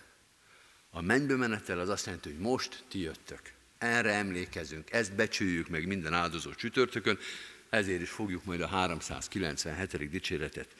A 0.89 1.01
mennybe 1.01 1.35
menetel 1.35 1.79
az 1.79 1.89
azt 1.89 2.05
jelenti, 2.05 2.29
hogy 2.29 2.39
most 2.39 2.83
ti 2.87 2.99
jöttök. 2.99 3.41
Erre 3.77 4.13
emlékezünk, 4.13 4.91
ezt 4.91 5.15
becsüljük 5.15 5.67
meg 5.67 5.87
minden 5.87 6.13
áldozó 6.13 6.53
csütörtökön, 6.53 7.19
ezért 7.69 8.01
is 8.01 8.09
fogjuk 8.09 8.43
majd 8.43 8.61
a 8.61 8.67
397. 8.67 10.09
dicséretet 10.09 10.75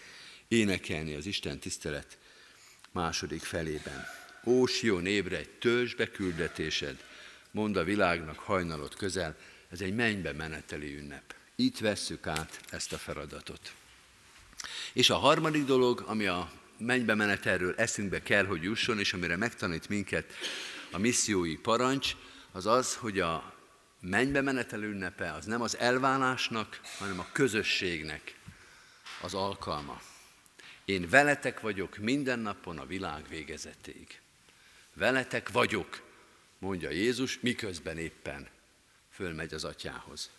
énekelni 0.48 1.14
az 1.14 1.26
Isten 1.26 1.60
tisztelet 1.60 2.18
második 2.92 3.42
felében. 3.42 4.06
Ó, 4.44 4.66
Sion, 4.66 5.06
ébredj, 5.06 5.50
törzs 5.60 5.94
be 5.94 6.12
küldetésed, 6.12 7.04
mond 7.52 7.78
a 7.78 7.84
világnak 7.84 8.40
hajnalot 8.40 8.96
közel, 8.96 9.36
ez 9.70 9.82
egy 9.82 9.96
mennybe 9.96 10.34
meneteli 10.34 10.98
ünnep. 10.98 11.36
Itt 11.56 11.80
vesszük 11.80 12.28
át 12.28 12.60
ezt 12.70 12.94
a 12.94 12.98
feladatot. 12.98 13.74
És 14.94 15.10
a 15.10 15.16
harmadik 15.16 15.66
dolog, 15.66 16.04
ami 16.08 16.26
a 16.26 16.52
mennybe 16.78 17.16
menetelről 17.16 17.74
eszünkbe 17.78 18.22
kell, 18.22 18.46
hogy 18.46 18.64
jusson, 18.64 19.00
és 19.00 19.14
amire 19.14 19.36
megtanít 19.36 19.90
minket 19.90 20.34
a 20.92 20.98
missziói 20.98 21.56
parancs, 21.56 22.16
az 22.52 22.66
az, 22.66 22.96
hogy 22.96 23.20
a 23.20 23.59
mennybe 24.00 24.42
menetel 24.42 24.84
ünnepe 24.84 25.34
az 25.34 25.46
nem 25.46 25.62
az 25.62 25.78
elválásnak, 25.78 26.80
hanem 26.98 27.20
a 27.20 27.28
közösségnek 27.32 28.38
az 29.22 29.34
alkalma. 29.34 30.02
Én 30.86 31.10
veletek 31.10 31.60
vagyok 31.60 31.98
minden 31.98 32.40
napon 32.40 32.78
a 32.78 32.86
világ 32.86 33.28
végezetéig. 33.30 34.20
Veletek 34.94 35.52
vagyok, 35.52 36.02
mondja 36.60 36.90
Jézus, 36.90 37.40
miközben 37.40 37.98
éppen 37.98 38.48
fölmegy 39.12 39.54
az 39.54 39.64
atyához. 39.64 40.30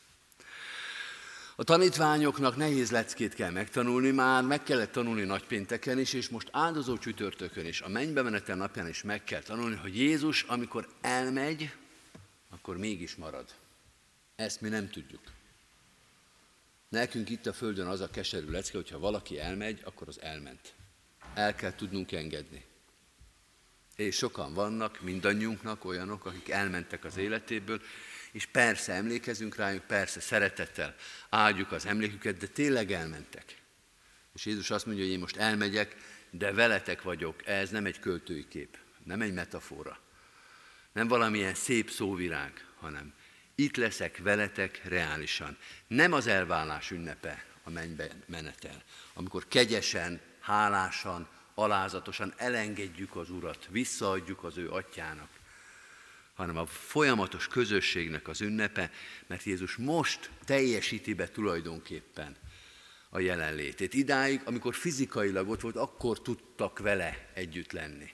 A 1.57 1.65
tanítványoknak 1.65 2.57
nehéz 2.57 2.91
leckét 2.91 3.35
kell 3.35 3.51
megtanulni, 3.51 4.11
már 4.11 4.43
meg 4.43 4.63
kellett 4.63 4.93
tanulni 4.93 5.23
nagypénteken 5.23 5.99
is, 5.99 6.13
és 6.13 6.29
most 6.29 6.49
áldozó 6.53 6.99
csütörtökön 6.99 7.67
is, 7.67 7.81
a 7.81 7.89
mennybe 7.89 8.23
menetel 8.23 8.57
napján 8.57 8.89
is 8.89 9.03
meg 9.03 9.25
kell 9.25 9.43
tanulni, 9.43 9.77
hogy 9.77 9.97
Jézus, 9.97 10.43
amikor 10.43 10.89
elmegy, 11.01 11.73
akkor 12.51 12.77
mégis 12.77 13.15
marad. 13.15 13.55
Ezt 14.37 14.61
mi 14.61 14.69
nem 14.69 14.91
tudjuk. 14.91 15.23
Nekünk 16.89 17.31
itt 17.31 17.47
a 17.47 17.53
Földön 17.53 17.87
az 17.87 18.01
a 18.01 18.11
keserű 18.11 18.51
lecke, 18.51 18.77
hogyha 18.77 18.99
valaki 18.99 19.39
elmegy, 19.39 19.81
akkor 19.85 20.09
az 20.09 20.21
elment. 20.21 20.75
El 21.35 21.55
kell 21.55 21.75
tudnunk 21.75 22.13
engedni. 22.13 22.65
És 23.97 24.17
sokan 24.17 24.55
vannak, 24.55 25.01
mindannyiunknak 25.01 25.85
olyanok, 25.85 26.25
akik 26.25 26.49
elmentek 26.49 27.05
az 27.05 27.17
életéből, 27.17 27.81
és 28.33 28.47
persze 28.47 28.93
emlékezünk 28.93 29.57
rájuk, 29.57 29.87
persze 29.87 30.21
szeretettel 30.21 30.95
áldjuk 31.29 31.73
az 31.73 31.87
emléküket, 31.87 32.37
de 32.37 32.47
tényleg 32.47 32.93
elmentek. 32.93 33.63
És 34.35 34.47
Jézus 34.47 34.71
azt 34.71 34.87
mondja, 34.87 35.05
hogy 35.05 35.13
én 35.13 35.19
most 35.19 35.37
elmegyek, 35.37 35.97
de 36.31 36.53
veletek 36.53 37.03
vagyok. 37.03 37.47
Ez 37.47 37.71
nem 37.71 37.87
egy 37.87 38.01
költői 38.01 38.49
kép, 38.49 38.79
nem 39.05 39.21
egy 39.21 39.33
metafora, 39.33 40.01
nem 40.93 41.09
valamilyen 41.09 41.55
szép 41.55 41.91
szóvirág, 41.91 42.67
hanem 42.81 43.13
itt 43.55 43.77
leszek 43.77 44.19
veletek 44.23 44.81
reálisan. 44.85 45.57
Nem 45.87 46.13
az 46.13 46.27
elválás 46.27 46.91
ünnepe 46.91 47.45
a 47.63 47.71
mennybe 47.71 48.09
menetel, 48.27 48.83
amikor 49.15 49.49
kegyesen, 49.49 50.21
hálásan, 50.41 51.29
alázatosan 51.55 52.35
elengedjük 52.37 53.17
az 53.17 53.31
Urat, 53.31 53.69
visszaadjuk 53.71 54.45
az 54.45 54.59
ő 54.59 54.71
atyának, 54.71 55.29
hanem 56.35 56.57
a 56.57 56.67
folyamatos 56.67 57.47
közösségnek 57.47 58.29
az 58.29 58.41
ünnepe, 58.41 58.91
mert 59.27 59.43
Jézus 59.43 59.77
most 59.77 60.31
teljesíti 60.45 61.15
be 61.15 61.29
tulajdonképpen 61.29 62.37
a 63.09 63.19
jelenlétét. 63.19 63.95
Idáig, 63.95 64.41
amikor 64.45 64.75
fizikailag 64.75 65.49
ott 65.49 65.61
volt, 65.61 65.77
akkor 65.77 66.23
tudtak 66.23 66.79
vele 66.79 67.31
együtt 67.35 67.73
lenni. 67.73 68.11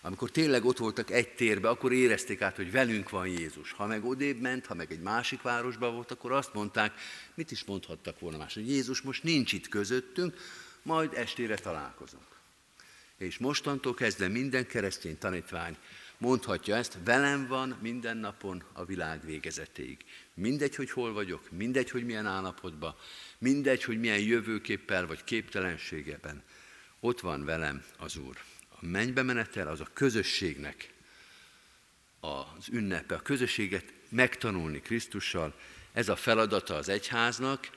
Amikor 0.00 0.30
tényleg 0.30 0.64
ott 0.64 0.78
voltak 0.78 1.10
egy 1.10 1.28
térbe, 1.28 1.68
akkor 1.68 1.92
érezték 1.92 2.40
át, 2.40 2.56
hogy 2.56 2.70
velünk 2.70 3.10
van 3.10 3.26
Jézus. 3.26 3.72
Ha 3.72 3.86
meg 3.86 4.04
odébb 4.04 4.40
ment, 4.40 4.66
ha 4.66 4.74
meg 4.74 4.92
egy 4.92 5.00
másik 5.00 5.42
városba 5.42 5.90
volt, 5.90 6.10
akkor 6.10 6.32
azt 6.32 6.54
mondták, 6.54 6.92
mit 7.34 7.50
is 7.50 7.64
mondhattak 7.64 8.20
volna 8.20 8.36
más, 8.36 8.54
hogy 8.54 8.68
Jézus 8.68 9.00
most 9.00 9.22
nincs 9.22 9.52
itt 9.52 9.68
közöttünk, 9.68 10.36
majd 10.82 11.12
estére 11.14 11.56
találkozunk. 11.56 12.26
És 13.16 13.38
mostantól 13.38 13.94
kezdve 13.94 14.28
minden 14.28 14.66
keresztény 14.66 15.18
tanítvány 15.18 15.76
mondhatja 16.18 16.76
ezt, 16.76 16.98
velem 17.04 17.46
van 17.46 17.78
minden 17.80 18.16
napon 18.16 18.62
a 18.72 18.84
világ 18.84 19.24
végezetéig. 19.24 20.04
Mindegy, 20.34 20.74
hogy 20.74 20.90
hol 20.90 21.12
vagyok, 21.12 21.50
mindegy, 21.50 21.90
hogy 21.90 22.04
milyen 22.04 22.26
állapotban, 22.26 22.94
mindegy, 23.38 23.84
hogy 23.84 24.00
milyen 24.00 24.20
jövőképpel 24.20 25.06
vagy 25.06 25.24
képtelenségeben, 25.24 26.42
ott 27.00 27.20
van 27.20 27.44
velem 27.44 27.84
az 27.98 28.16
Úr. 28.16 28.36
A 28.80 28.86
mennybe 28.86 29.22
menetel 29.22 29.68
az 29.68 29.80
a 29.80 29.88
közösségnek 29.92 30.92
az 32.20 32.68
ünnepe, 32.70 33.14
a 33.14 33.22
közösséget 33.22 33.84
megtanulni 34.08 34.80
Krisztussal, 34.80 35.54
ez 35.92 36.08
a 36.08 36.16
feladata 36.16 36.74
az 36.74 36.88
egyháznak, 36.88 37.70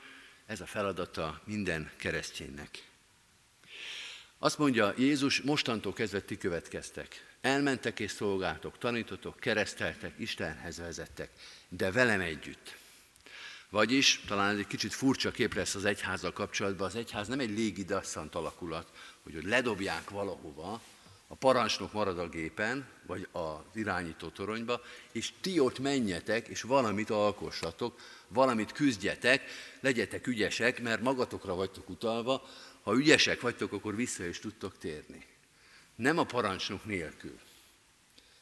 ez 0.46 0.60
a 0.60 0.66
feladata 0.66 1.42
minden 1.44 1.90
kereszténynek. 1.96 2.90
Azt 4.38 4.58
mondja 4.58 4.94
Jézus, 4.96 5.40
mostantól 5.40 5.92
kezdve 5.92 6.20
ti 6.20 6.36
következtek. 6.36 7.36
Elmentek 7.40 8.00
és 8.00 8.10
szolgáltok, 8.10 8.78
tanítotok, 8.78 9.40
kereszteltek, 9.40 10.14
Istenhez 10.18 10.78
vezettek, 10.78 11.30
de 11.68 11.90
velem 11.90 12.20
együtt. 12.20 12.76
Vagyis, 13.68 14.20
talán 14.26 14.52
ez 14.52 14.58
egy 14.58 14.66
kicsit 14.66 14.92
furcsa 14.92 15.30
kép 15.30 15.54
lesz 15.54 15.74
az 15.74 15.84
egyházzal 15.84 16.32
kapcsolatban, 16.32 16.86
az 16.86 16.94
egyház 16.94 17.28
nem 17.28 17.40
egy 17.40 17.50
légidasszant 17.50 18.34
alakulat, 18.34 18.90
hogy, 19.22 19.34
hogy 19.34 19.44
ledobják 19.44 20.10
valahova, 20.10 20.82
a 21.32 21.34
parancsnok 21.34 21.92
marad 21.92 22.18
a 22.18 22.28
gépen, 22.28 22.88
vagy 23.06 23.28
az 23.32 23.74
irányító 23.74 24.28
toronyba, 24.28 24.80
és 25.12 25.32
ti 25.40 25.60
ott 25.60 25.78
menjetek, 25.78 26.48
és 26.48 26.62
valamit 26.62 27.10
alkossatok, 27.10 28.00
valamit 28.28 28.72
küzdjetek, 28.72 29.42
legyetek 29.80 30.26
ügyesek, 30.26 30.82
mert 30.82 31.02
magatokra 31.02 31.54
vagytok 31.54 31.88
utalva, 31.88 32.48
ha 32.82 32.94
ügyesek 32.94 33.40
vagytok, 33.40 33.72
akkor 33.72 33.96
vissza 33.96 34.24
is 34.24 34.38
tudtok 34.38 34.78
térni. 34.78 35.26
Nem 35.94 36.18
a 36.18 36.24
parancsnok 36.24 36.84
nélkül, 36.84 37.38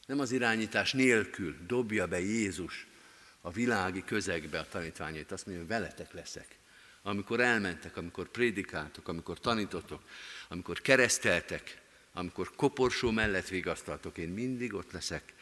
nem 0.06 0.20
az 0.20 0.32
irányítás 0.32 0.92
nélkül 0.92 1.56
dobja 1.66 2.06
be 2.06 2.20
Jézus 2.20 2.86
a 3.40 3.50
világi 3.50 4.04
közegbe 4.04 4.58
a 4.58 4.68
tanítványait. 4.68 5.32
Azt 5.32 5.46
mondja, 5.46 5.64
hogy 5.64 5.74
veletek 5.74 6.12
leszek. 6.12 6.58
Amikor 7.02 7.40
elmentek, 7.40 7.96
amikor 7.96 8.28
prédikáltok, 8.28 9.08
amikor 9.08 9.40
tanítotok, 9.40 10.02
amikor 10.48 10.80
kereszteltek, 10.80 11.79
amikor 12.12 12.50
koporsó 12.56 13.10
mellett 13.10 13.48
vigasztaltok, 13.48 14.18
én 14.18 14.28
mindig 14.28 14.74
ott 14.74 14.92
leszek 14.92 15.34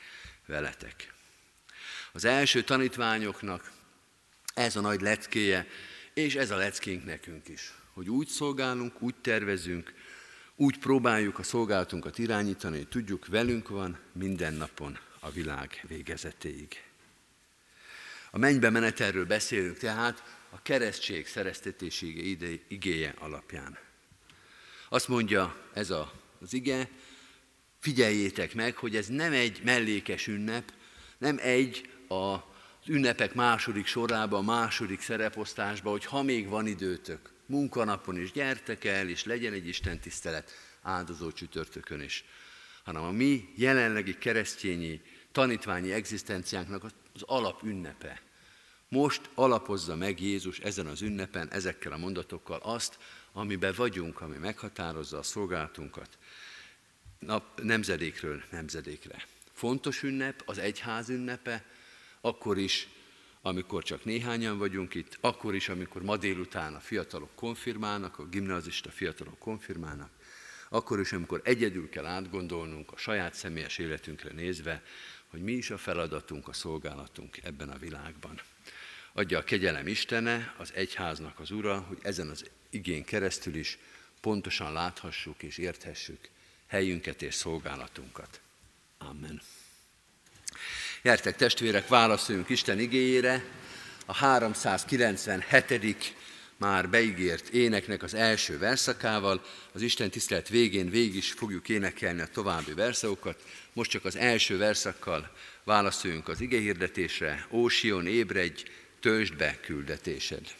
veletek. 0.46 1.14
Az 2.12 2.24
első 2.24 2.62
tanítványoknak 2.62 3.72
ez 4.54 4.76
a 4.76 4.80
nagy 4.80 5.00
leckéje, 5.00 5.66
és 6.14 6.34
ez 6.34 6.50
a 6.50 6.56
leckénk 6.56 7.04
nekünk 7.04 7.48
is 7.48 7.72
hogy 7.98 8.08
úgy 8.08 8.28
szolgálunk, 8.28 9.02
úgy 9.02 9.14
tervezünk, 9.14 9.92
úgy 10.56 10.78
próbáljuk 10.78 11.38
a 11.38 11.42
szolgálatunkat 11.42 12.18
irányítani, 12.18 12.76
hogy 12.76 12.88
tudjuk, 12.88 13.26
velünk 13.26 13.68
van 13.68 13.98
minden 14.12 14.54
napon 14.54 14.98
a 15.20 15.30
világ 15.30 15.84
végezetéig. 15.88 16.82
A 18.30 18.38
mennybe 18.38 18.70
menetelről 18.70 19.26
beszélünk 19.26 19.76
tehát 19.76 20.22
a 20.50 20.62
keresztség 20.62 21.26
szereztetési 21.26 22.38
igéje 22.68 23.14
alapján. 23.18 23.78
Azt 24.88 25.08
mondja 25.08 25.56
ez 25.72 25.90
a, 25.90 26.12
az 26.40 26.52
ige, 26.52 26.88
figyeljétek 27.80 28.54
meg, 28.54 28.76
hogy 28.76 28.96
ez 28.96 29.06
nem 29.06 29.32
egy 29.32 29.60
mellékes 29.64 30.26
ünnep, 30.26 30.72
nem 31.18 31.38
egy 31.40 31.90
a 32.08 32.36
ünnepek 32.86 33.34
második 33.34 33.86
sorába, 33.86 34.42
második 34.42 35.00
szereposztásba, 35.00 35.90
hogy 35.90 36.04
ha 36.04 36.22
még 36.22 36.48
van 36.48 36.66
időtök, 36.66 37.32
munkanapon 37.46 38.20
is 38.20 38.32
gyertek 38.32 38.84
el, 38.84 39.08
és 39.08 39.24
legyen 39.24 39.52
egy 39.52 39.68
Isten 39.68 40.00
tisztelet 40.00 40.52
áldozó 40.82 41.32
csütörtökön 41.32 42.00
is, 42.00 42.24
hanem 42.84 43.02
a 43.02 43.10
mi 43.10 43.48
jelenlegi 43.56 44.18
keresztényi, 44.18 45.00
tanítványi 45.32 45.92
egzisztenciánknak 45.92 46.84
az 47.14 47.22
alapünnepe. 47.22 48.22
Most 48.88 49.30
alapozza 49.34 49.96
meg 49.96 50.20
Jézus 50.20 50.58
ezen 50.58 50.86
az 50.86 51.02
ünnepen, 51.02 51.50
ezekkel 51.50 51.92
a 51.92 51.96
mondatokkal 51.96 52.58
azt, 52.62 52.98
amiben 53.32 53.74
vagyunk, 53.76 54.20
ami 54.20 54.36
meghatározza 54.36 55.18
a 55.18 55.22
szolgálatunkat 55.22 56.18
nap, 57.18 57.60
nemzedékről 57.62 58.42
nemzedékre. 58.50 59.26
Fontos 59.52 60.02
ünnep, 60.02 60.42
az 60.44 60.58
egyház 60.58 61.08
ünnepe, 61.08 61.64
akkor 62.20 62.58
is, 62.58 62.88
amikor 63.42 63.82
csak 63.82 64.04
néhányan 64.04 64.58
vagyunk 64.58 64.94
itt, 64.94 65.18
akkor 65.20 65.54
is, 65.54 65.68
amikor 65.68 66.02
ma 66.02 66.16
délután 66.16 66.74
a 66.74 66.80
fiatalok 66.80 67.30
konfirmálnak, 67.34 68.18
a 68.18 68.26
gimnazista 68.26 68.90
fiatalok 68.90 69.38
konfirmálnak, 69.38 70.10
akkor 70.68 71.00
is, 71.00 71.12
amikor 71.12 71.40
egyedül 71.44 71.88
kell 71.88 72.06
átgondolnunk 72.06 72.92
a 72.92 72.96
saját 72.96 73.34
személyes 73.34 73.78
életünkre 73.78 74.30
nézve, 74.32 74.82
hogy 75.26 75.42
mi 75.42 75.52
is 75.52 75.70
a 75.70 75.78
feladatunk, 75.78 76.48
a 76.48 76.52
szolgálatunk 76.52 77.36
ebben 77.42 77.68
a 77.68 77.78
világban. 77.78 78.40
Adja 79.18 79.38
a 79.38 79.44
kegyelem 79.44 79.86
Istene, 79.86 80.54
az 80.56 80.70
egyháznak 80.74 81.40
az 81.40 81.50
Ura, 81.50 81.84
hogy 81.88 81.98
ezen 82.02 82.28
az 82.28 82.44
igén 82.70 83.04
keresztül 83.04 83.54
is 83.54 83.78
pontosan 84.20 84.72
láthassuk 84.72 85.42
és 85.42 85.58
érthessük 85.58 86.28
helyünket 86.66 87.22
és 87.22 87.34
szolgálatunkat. 87.34 88.40
Amen. 88.98 89.40
Gyertek 91.02 91.36
testvérek, 91.36 91.88
válaszoljunk 91.88 92.48
Isten 92.48 92.78
igényére, 92.78 93.44
a 94.06 94.14
397. 94.14 96.14
már 96.56 96.88
beígért 96.88 97.48
éneknek 97.48 98.02
az 98.02 98.14
első 98.14 98.58
verszakával. 98.58 99.44
Az 99.72 99.82
Isten 99.82 100.10
tisztelet 100.10 100.48
végén 100.48 100.90
végig 100.90 101.14
is 101.14 101.32
fogjuk 101.32 101.68
énekelni 101.68 102.20
a 102.20 102.26
további 102.26 102.72
verszakokat. 102.72 103.42
Most 103.72 103.90
csak 103.90 104.04
az 104.04 104.16
első 104.16 104.58
verszakkal 104.58 105.32
válaszoljunk 105.64 106.28
az 106.28 106.40
igehirdetésre. 106.40 107.46
Ósion, 107.50 108.06
ébredj, 108.06 108.64
töltsd 109.00 109.36
be 109.36 109.56
küldetésed. 109.60 110.54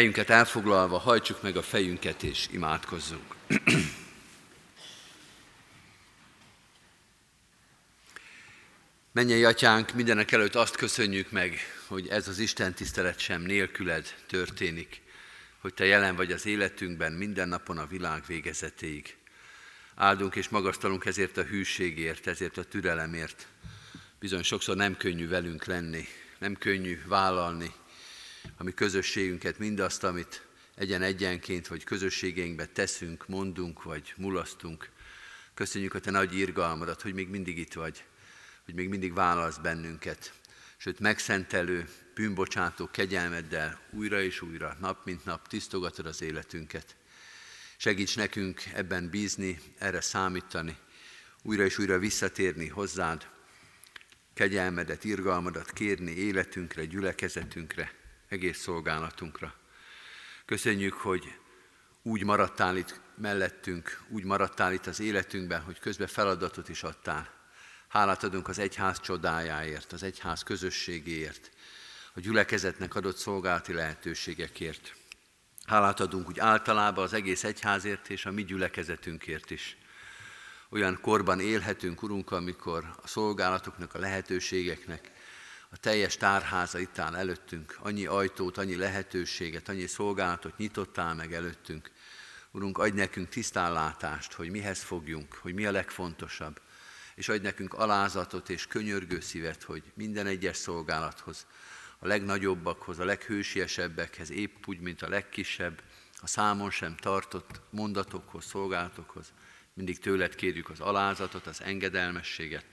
Helyünket 0.00 0.30
elfoglalva 0.30 0.98
hajtsuk 0.98 1.42
meg 1.42 1.56
a 1.56 1.62
fejünket 1.62 2.22
és 2.22 2.48
imádkozzunk. 2.50 3.34
Mennyei 9.12 9.44
atyánk, 9.44 9.94
mindenek 9.94 10.32
előtt 10.32 10.54
azt 10.54 10.76
köszönjük 10.76 11.30
meg, 11.30 11.58
hogy 11.86 12.08
ez 12.08 12.28
az 12.28 12.38
Isten 12.38 12.74
tisztelet 12.74 13.18
sem 13.18 13.42
nélküled 13.42 14.14
történik, 14.26 15.02
hogy 15.58 15.74
Te 15.74 15.84
jelen 15.84 16.16
vagy 16.16 16.32
az 16.32 16.46
életünkben 16.46 17.12
minden 17.12 17.48
napon 17.48 17.78
a 17.78 17.86
világ 17.86 18.22
végezetéig. 18.26 19.16
Áldunk 19.94 20.36
és 20.36 20.48
magasztalunk 20.48 21.04
ezért 21.04 21.36
a 21.36 21.42
hűségért, 21.42 22.26
ezért 22.26 22.58
a 22.58 22.64
türelemért. 22.64 23.46
Bizony 24.18 24.42
sokszor 24.42 24.76
nem 24.76 24.96
könnyű 24.96 25.28
velünk 25.28 25.64
lenni, 25.64 26.08
nem 26.38 26.54
könnyű 26.54 27.00
vállalni 27.06 27.72
a 28.60 28.62
mi 28.62 28.74
közösségünket, 28.74 29.58
mindazt, 29.58 30.04
amit 30.04 30.46
egyen-egyenként 30.74 31.68
vagy 31.68 31.84
közösségeinkben 31.84 32.72
teszünk, 32.72 33.28
mondunk 33.28 33.82
vagy 33.82 34.14
mulasztunk. 34.16 34.90
Köszönjük 35.54 35.94
a 35.94 36.00
Te 36.00 36.10
nagy 36.10 36.38
irgalmadat, 36.38 37.02
hogy 37.02 37.14
még 37.14 37.28
mindig 37.28 37.58
itt 37.58 37.72
vagy, 37.72 38.04
hogy 38.64 38.74
még 38.74 38.88
mindig 38.88 39.14
válasz 39.14 39.56
bennünket, 39.56 40.32
sőt 40.76 40.98
megszentelő, 40.98 41.88
bűnbocsátó 42.14 42.88
kegyelmeddel 42.90 43.80
újra 43.90 44.22
és 44.22 44.40
újra, 44.40 44.76
nap 44.80 45.04
mint 45.04 45.24
nap 45.24 45.48
tisztogatod 45.48 46.06
az 46.06 46.22
életünket. 46.22 46.96
Segíts 47.76 48.16
nekünk 48.16 48.62
ebben 48.74 49.10
bízni, 49.10 49.60
erre 49.78 50.00
számítani, 50.00 50.76
újra 51.42 51.64
és 51.64 51.78
újra 51.78 51.98
visszatérni 51.98 52.68
hozzád, 52.68 53.28
kegyelmedet, 54.34 55.04
irgalmadat 55.04 55.72
kérni 55.72 56.10
életünkre, 56.10 56.84
gyülekezetünkre, 56.84 57.98
egész 58.30 58.58
szolgálatunkra. 58.58 59.54
Köszönjük, 60.44 60.92
hogy 60.92 61.38
úgy 62.02 62.24
maradtál 62.24 62.76
itt 62.76 63.00
mellettünk, 63.16 64.02
úgy 64.08 64.24
maradtál 64.24 64.72
itt 64.72 64.86
az 64.86 65.00
életünkben, 65.00 65.62
hogy 65.62 65.78
közben 65.78 66.06
feladatot 66.06 66.68
is 66.68 66.82
adtál. 66.82 67.30
Hálát 67.88 68.24
adunk 68.24 68.48
az 68.48 68.58
egyház 68.58 69.00
csodájáért, 69.00 69.92
az 69.92 70.02
egyház 70.02 70.42
közösségéért, 70.42 71.50
a 72.14 72.20
gyülekezetnek 72.20 72.94
adott 72.94 73.16
szolgálati 73.16 73.72
lehetőségekért. 73.72 74.94
Hálát 75.64 76.00
adunk 76.00 76.28
úgy 76.28 76.38
általában 76.38 77.04
az 77.04 77.12
egész 77.12 77.44
egyházért 77.44 78.08
és 78.08 78.26
a 78.26 78.30
mi 78.30 78.44
gyülekezetünkért 78.44 79.50
is. 79.50 79.76
Olyan 80.68 80.98
korban 81.00 81.40
élhetünk, 81.40 82.02
Urunk, 82.02 82.30
amikor 82.30 82.94
a 83.02 83.06
szolgálatoknak, 83.06 83.94
a 83.94 83.98
lehetőségeknek 83.98 85.10
a 85.72 85.76
teljes 85.76 86.16
tárháza 86.16 86.78
itt 86.78 86.98
áll 86.98 87.16
előttünk, 87.16 87.78
annyi 87.80 88.06
ajtót, 88.06 88.58
annyi 88.58 88.76
lehetőséget, 88.76 89.68
annyi 89.68 89.86
szolgálatot 89.86 90.56
nyitottál 90.56 91.14
meg 91.14 91.34
előttünk. 91.34 91.90
Urunk, 92.50 92.78
adj 92.78 92.96
nekünk 92.96 93.28
tisztánlátást, 93.28 94.32
hogy 94.32 94.50
mihez 94.50 94.82
fogjunk, 94.82 95.34
hogy 95.34 95.54
mi 95.54 95.66
a 95.66 95.70
legfontosabb, 95.70 96.60
és 97.14 97.28
adj 97.28 97.42
nekünk 97.42 97.74
alázatot 97.74 98.48
és 98.48 98.66
könyörgő 98.66 99.20
szívet, 99.20 99.62
hogy 99.62 99.82
minden 99.94 100.26
egyes 100.26 100.56
szolgálathoz, 100.56 101.46
a 101.98 102.06
legnagyobbakhoz, 102.06 102.98
a 102.98 103.04
leghősiesebbekhez, 103.04 104.30
épp 104.30 104.66
úgy, 104.66 104.80
mint 104.80 105.02
a 105.02 105.08
legkisebb, 105.08 105.82
a 106.20 106.26
számon 106.26 106.70
sem 106.70 106.96
tartott 106.96 107.60
mondatokhoz, 107.70 108.44
szolgálatokhoz, 108.44 109.32
mindig 109.74 109.98
tőled 109.98 110.34
kérjük 110.34 110.70
az 110.70 110.80
alázatot, 110.80 111.46
az 111.46 111.62
engedelmességet, 111.62 112.64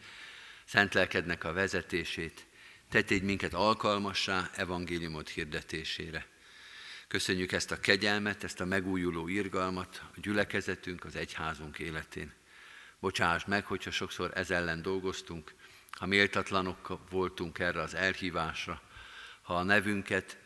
szent 0.66 0.94
lelkednek 0.94 1.44
a 1.44 1.54
vezetését, 1.54 2.46
te 2.90 3.02
tégy 3.02 3.24
minket 3.24 3.54
alkalmassá 3.54 4.50
evangéliumot 4.56 5.30
hirdetésére. 5.30 6.26
Köszönjük 7.08 7.52
ezt 7.52 7.72
a 7.72 7.80
kegyelmet, 7.80 8.44
ezt 8.44 8.60
a 8.60 8.66
megújuló 8.66 9.28
irgalmat 9.28 10.04
a 10.16 10.20
gyülekezetünk, 10.20 11.06
az 11.06 11.16
egyházunk 11.16 11.80
életén. 11.80 12.34
Bocsáss 13.00 13.46
meg, 13.46 13.66
hogyha 13.66 13.92
sokszor 13.92 14.32
ez 14.34 14.52
ellen 14.52 14.82
dolgoztunk, 14.82 15.54
ha 15.92 16.06
méltatlanok 16.06 17.00
voltunk 17.10 17.60
erre 17.60 17.82
az 17.82 17.94
elhívásra, 17.94 18.82
ha 19.42 19.56
a 19.56 19.64
nevünket, 19.64 20.38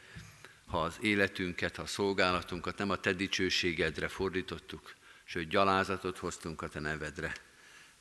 ha 0.65 0.81
az 0.81 0.97
életünket, 1.01 1.75
ha 1.75 1.81
a 1.81 1.85
szolgálatunkat 1.85 2.77
nem 2.77 2.89
a 2.89 2.95
te 2.95 3.13
dicsőségedre 3.13 4.07
fordítottuk, 4.07 4.93
sőt 5.23 5.49
gyalázatot 5.49 6.17
hoztunk 6.17 6.61
a 6.61 6.67
te 6.67 6.79
nevedre. 6.79 7.33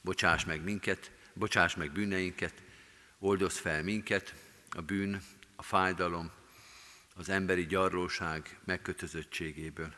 Bocsáss 0.00 0.44
meg 0.44 0.62
minket, 0.62 1.10
bocsáss 1.34 1.74
meg 1.74 1.92
bűneinket, 1.92 2.62
Oldoz 3.22 3.58
fel 3.58 3.82
minket 3.82 4.34
a 4.70 4.80
bűn, 4.80 5.22
a 5.56 5.62
fájdalom, 5.62 6.30
az 7.14 7.28
emberi 7.28 7.66
gyarlóság 7.66 8.58
megkötözöttségéből. 8.64 9.94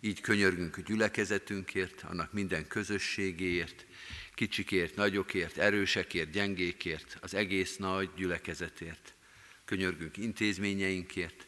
Így 0.00 0.20
könyörgünk 0.20 0.76
a 0.76 0.80
gyülekezetünkért, 0.80 2.02
annak 2.02 2.32
minden 2.32 2.66
közösségéért, 2.68 3.86
kicsikért, 4.34 4.96
nagyokért, 4.96 5.56
erősekért, 5.56 6.30
gyengékért, 6.30 7.18
az 7.20 7.34
egész 7.34 7.76
nagy 7.76 8.10
gyülekezetért. 8.16 9.14
Könyörgünk 9.64 10.16
intézményeinkért, 10.16 11.46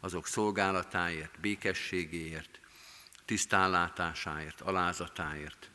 azok 0.00 0.26
szolgálatáért, 0.26 1.40
békességéért, 1.40 2.60
tisztánlátásáért, 3.24 4.60
alázatáért. 4.60 5.70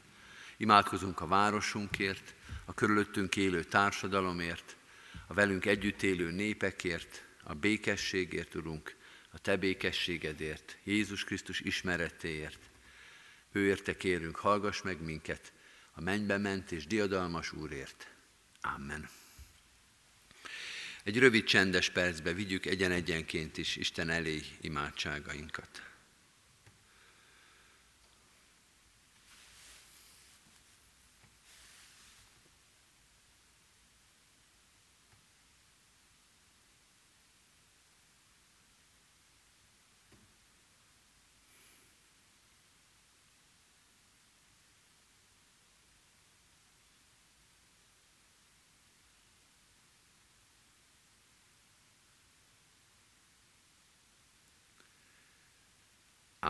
Imádkozunk 0.57 1.21
a 1.21 1.27
városunkért, 1.27 2.33
a 2.65 2.73
körülöttünk 2.73 3.35
élő 3.35 3.63
társadalomért, 3.63 4.75
a 5.27 5.33
velünk 5.33 5.65
együtt 5.65 6.01
élő 6.01 6.31
népekért, 6.31 7.25
a 7.43 7.53
békességért, 7.53 8.55
Urunk, 8.55 8.95
a 9.31 9.39
Te 9.39 9.57
békességedért, 9.57 10.77
Jézus 10.83 11.23
Krisztus 11.23 11.59
ismeretéért. 11.59 12.59
Őérte 13.51 13.97
kérünk, 13.97 14.35
hallgass 14.35 14.81
meg 14.81 15.01
minket, 15.01 15.53
a 15.91 16.01
mennybe 16.01 16.37
ment 16.37 16.71
és 16.71 16.87
diadalmas 16.87 17.51
Úrért. 17.51 18.07
Amen. 18.61 19.09
Egy 21.03 21.19
rövid 21.19 21.43
csendes 21.43 21.89
percbe 21.89 22.33
vigyük 22.33 22.65
egyen-egyenként 22.65 23.57
is 23.57 23.75
Isten 23.75 24.09
elé 24.09 24.41
imádságainkat. 24.61 25.94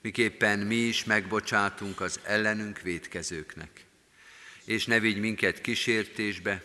miképpen 0.00 0.58
mi 0.58 0.74
is 0.74 1.04
megbocsátunk 1.04 2.00
az 2.00 2.20
ellenünk 2.22 2.80
védkezőknek. 2.80 3.84
És 4.64 4.86
ne 4.86 5.00
vigy 5.00 5.20
minket 5.20 5.60
kísértésbe, 5.60 6.62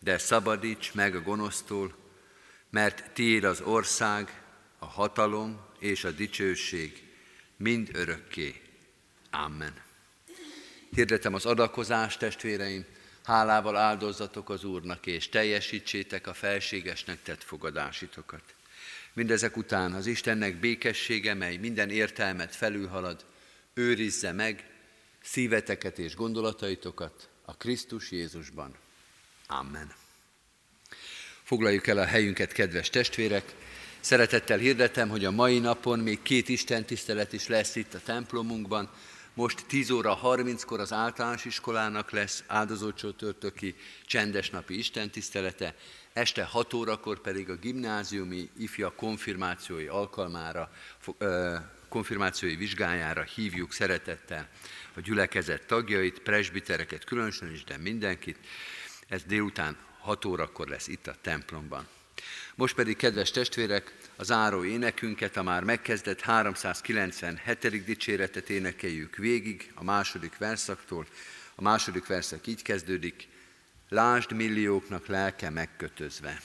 de 0.00 0.18
szabadíts 0.18 0.94
meg 0.94 1.14
a 1.14 1.22
gonosztól, 1.22 1.96
mert 2.70 3.10
tiéd 3.12 3.44
az 3.44 3.60
ország, 3.60 4.42
a 4.78 4.86
hatalom 4.86 5.60
és 5.78 6.04
a 6.04 6.10
dicsőség 6.10 7.02
mind 7.56 7.88
örökké. 7.92 8.60
Amen. 9.30 9.74
Hirdetem 10.90 11.34
az 11.34 11.46
adakozást, 11.46 12.18
testvéreim, 12.18 12.84
hálával 13.24 13.76
áldozzatok 13.76 14.50
az 14.50 14.64
Úrnak, 14.64 15.06
és 15.06 15.28
teljesítsétek 15.28 16.26
a 16.26 16.34
felségesnek 16.34 17.22
tett 17.22 17.42
fogadásitokat. 17.42 18.42
Mindezek 19.18 19.56
után 19.56 19.92
az 19.92 20.06
Istennek 20.06 20.60
békessége, 20.60 21.34
mely 21.34 21.56
minden 21.56 21.90
értelmet 21.90 22.54
felülhalad, 22.54 23.24
őrizze 23.74 24.32
meg 24.32 24.64
szíveteket 25.22 25.98
és 25.98 26.14
gondolataitokat 26.14 27.28
a 27.44 27.56
Krisztus 27.56 28.10
Jézusban. 28.10 28.74
Amen. 29.46 29.92
Foglaljuk 31.42 31.86
el 31.86 31.98
a 31.98 32.04
helyünket, 32.04 32.52
kedves 32.52 32.90
testvérek! 32.90 33.54
Szeretettel 34.00 34.58
hirdetem, 34.58 35.08
hogy 35.08 35.24
a 35.24 35.30
mai 35.30 35.58
napon 35.58 35.98
még 35.98 36.22
két 36.22 36.48
Isten 36.48 36.84
tisztelet 36.84 37.32
is 37.32 37.46
lesz 37.46 37.76
itt 37.76 37.94
a 37.94 38.00
templomunkban. 38.04 38.90
Most 39.34 39.64
10 39.66 39.90
óra 39.90 40.20
30-kor 40.22 40.80
az 40.80 40.92
általános 40.92 41.44
iskolának 41.44 42.10
lesz 42.10 42.44
áldozócsotörtöki 42.46 43.74
csendes 44.06 44.50
napi 44.50 44.78
istentisztelete, 44.78 45.74
este 46.18 46.44
6 46.44 46.74
órakor 46.74 47.20
pedig 47.20 47.50
a 47.50 47.56
gimnáziumi 47.56 48.50
ifja 48.56 48.90
konfirmációi 48.90 49.86
alkalmára, 49.86 50.70
konfirmációi 51.88 52.56
vizsgájára 52.56 53.22
hívjuk 53.22 53.72
szeretettel 53.72 54.48
a 54.94 55.00
gyülekezet 55.00 55.66
tagjait, 55.66 56.18
presbitereket 56.18 57.04
különösen 57.04 57.52
is, 57.52 57.64
de 57.64 57.76
mindenkit. 57.76 58.38
Ez 59.08 59.22
délután 59.22 59.76
6 59.98 60.24
órakor 60.24 60.68
lesz 60.68 60.88
itt 60.88 61.06
a 61.06 61.14
templomban. 61.20 61.86
Most 62.54 62.74
pedig, 62.74 62.96
kedves 62.96 63.30
testvérek, 63.30 63.96
az 64.16 64.30
áró 64.30 64.64
énekünket, 64.64 65.36
a 65.36 65.42
már 65.42 65.62
megkezdett 65.62 66.20
397. 66.20 67.84
dicséretet 67.84 68.50
énekeljük 68.50 69.16
végig 69.16 69.72
a 69.74 69.84
második 69.84 70.38
verszaktól. 70.38 71.06
A 71.54 71.62
második 71.62 72.06
verszak 72.06 72.46
így 72.46 72.62
kezdődik, 72.62 73.28
Lásd 73.90 74.32
millióknak 74.32 75.06
lelke 75.06 75.50
megkötözve. 75.50 76.38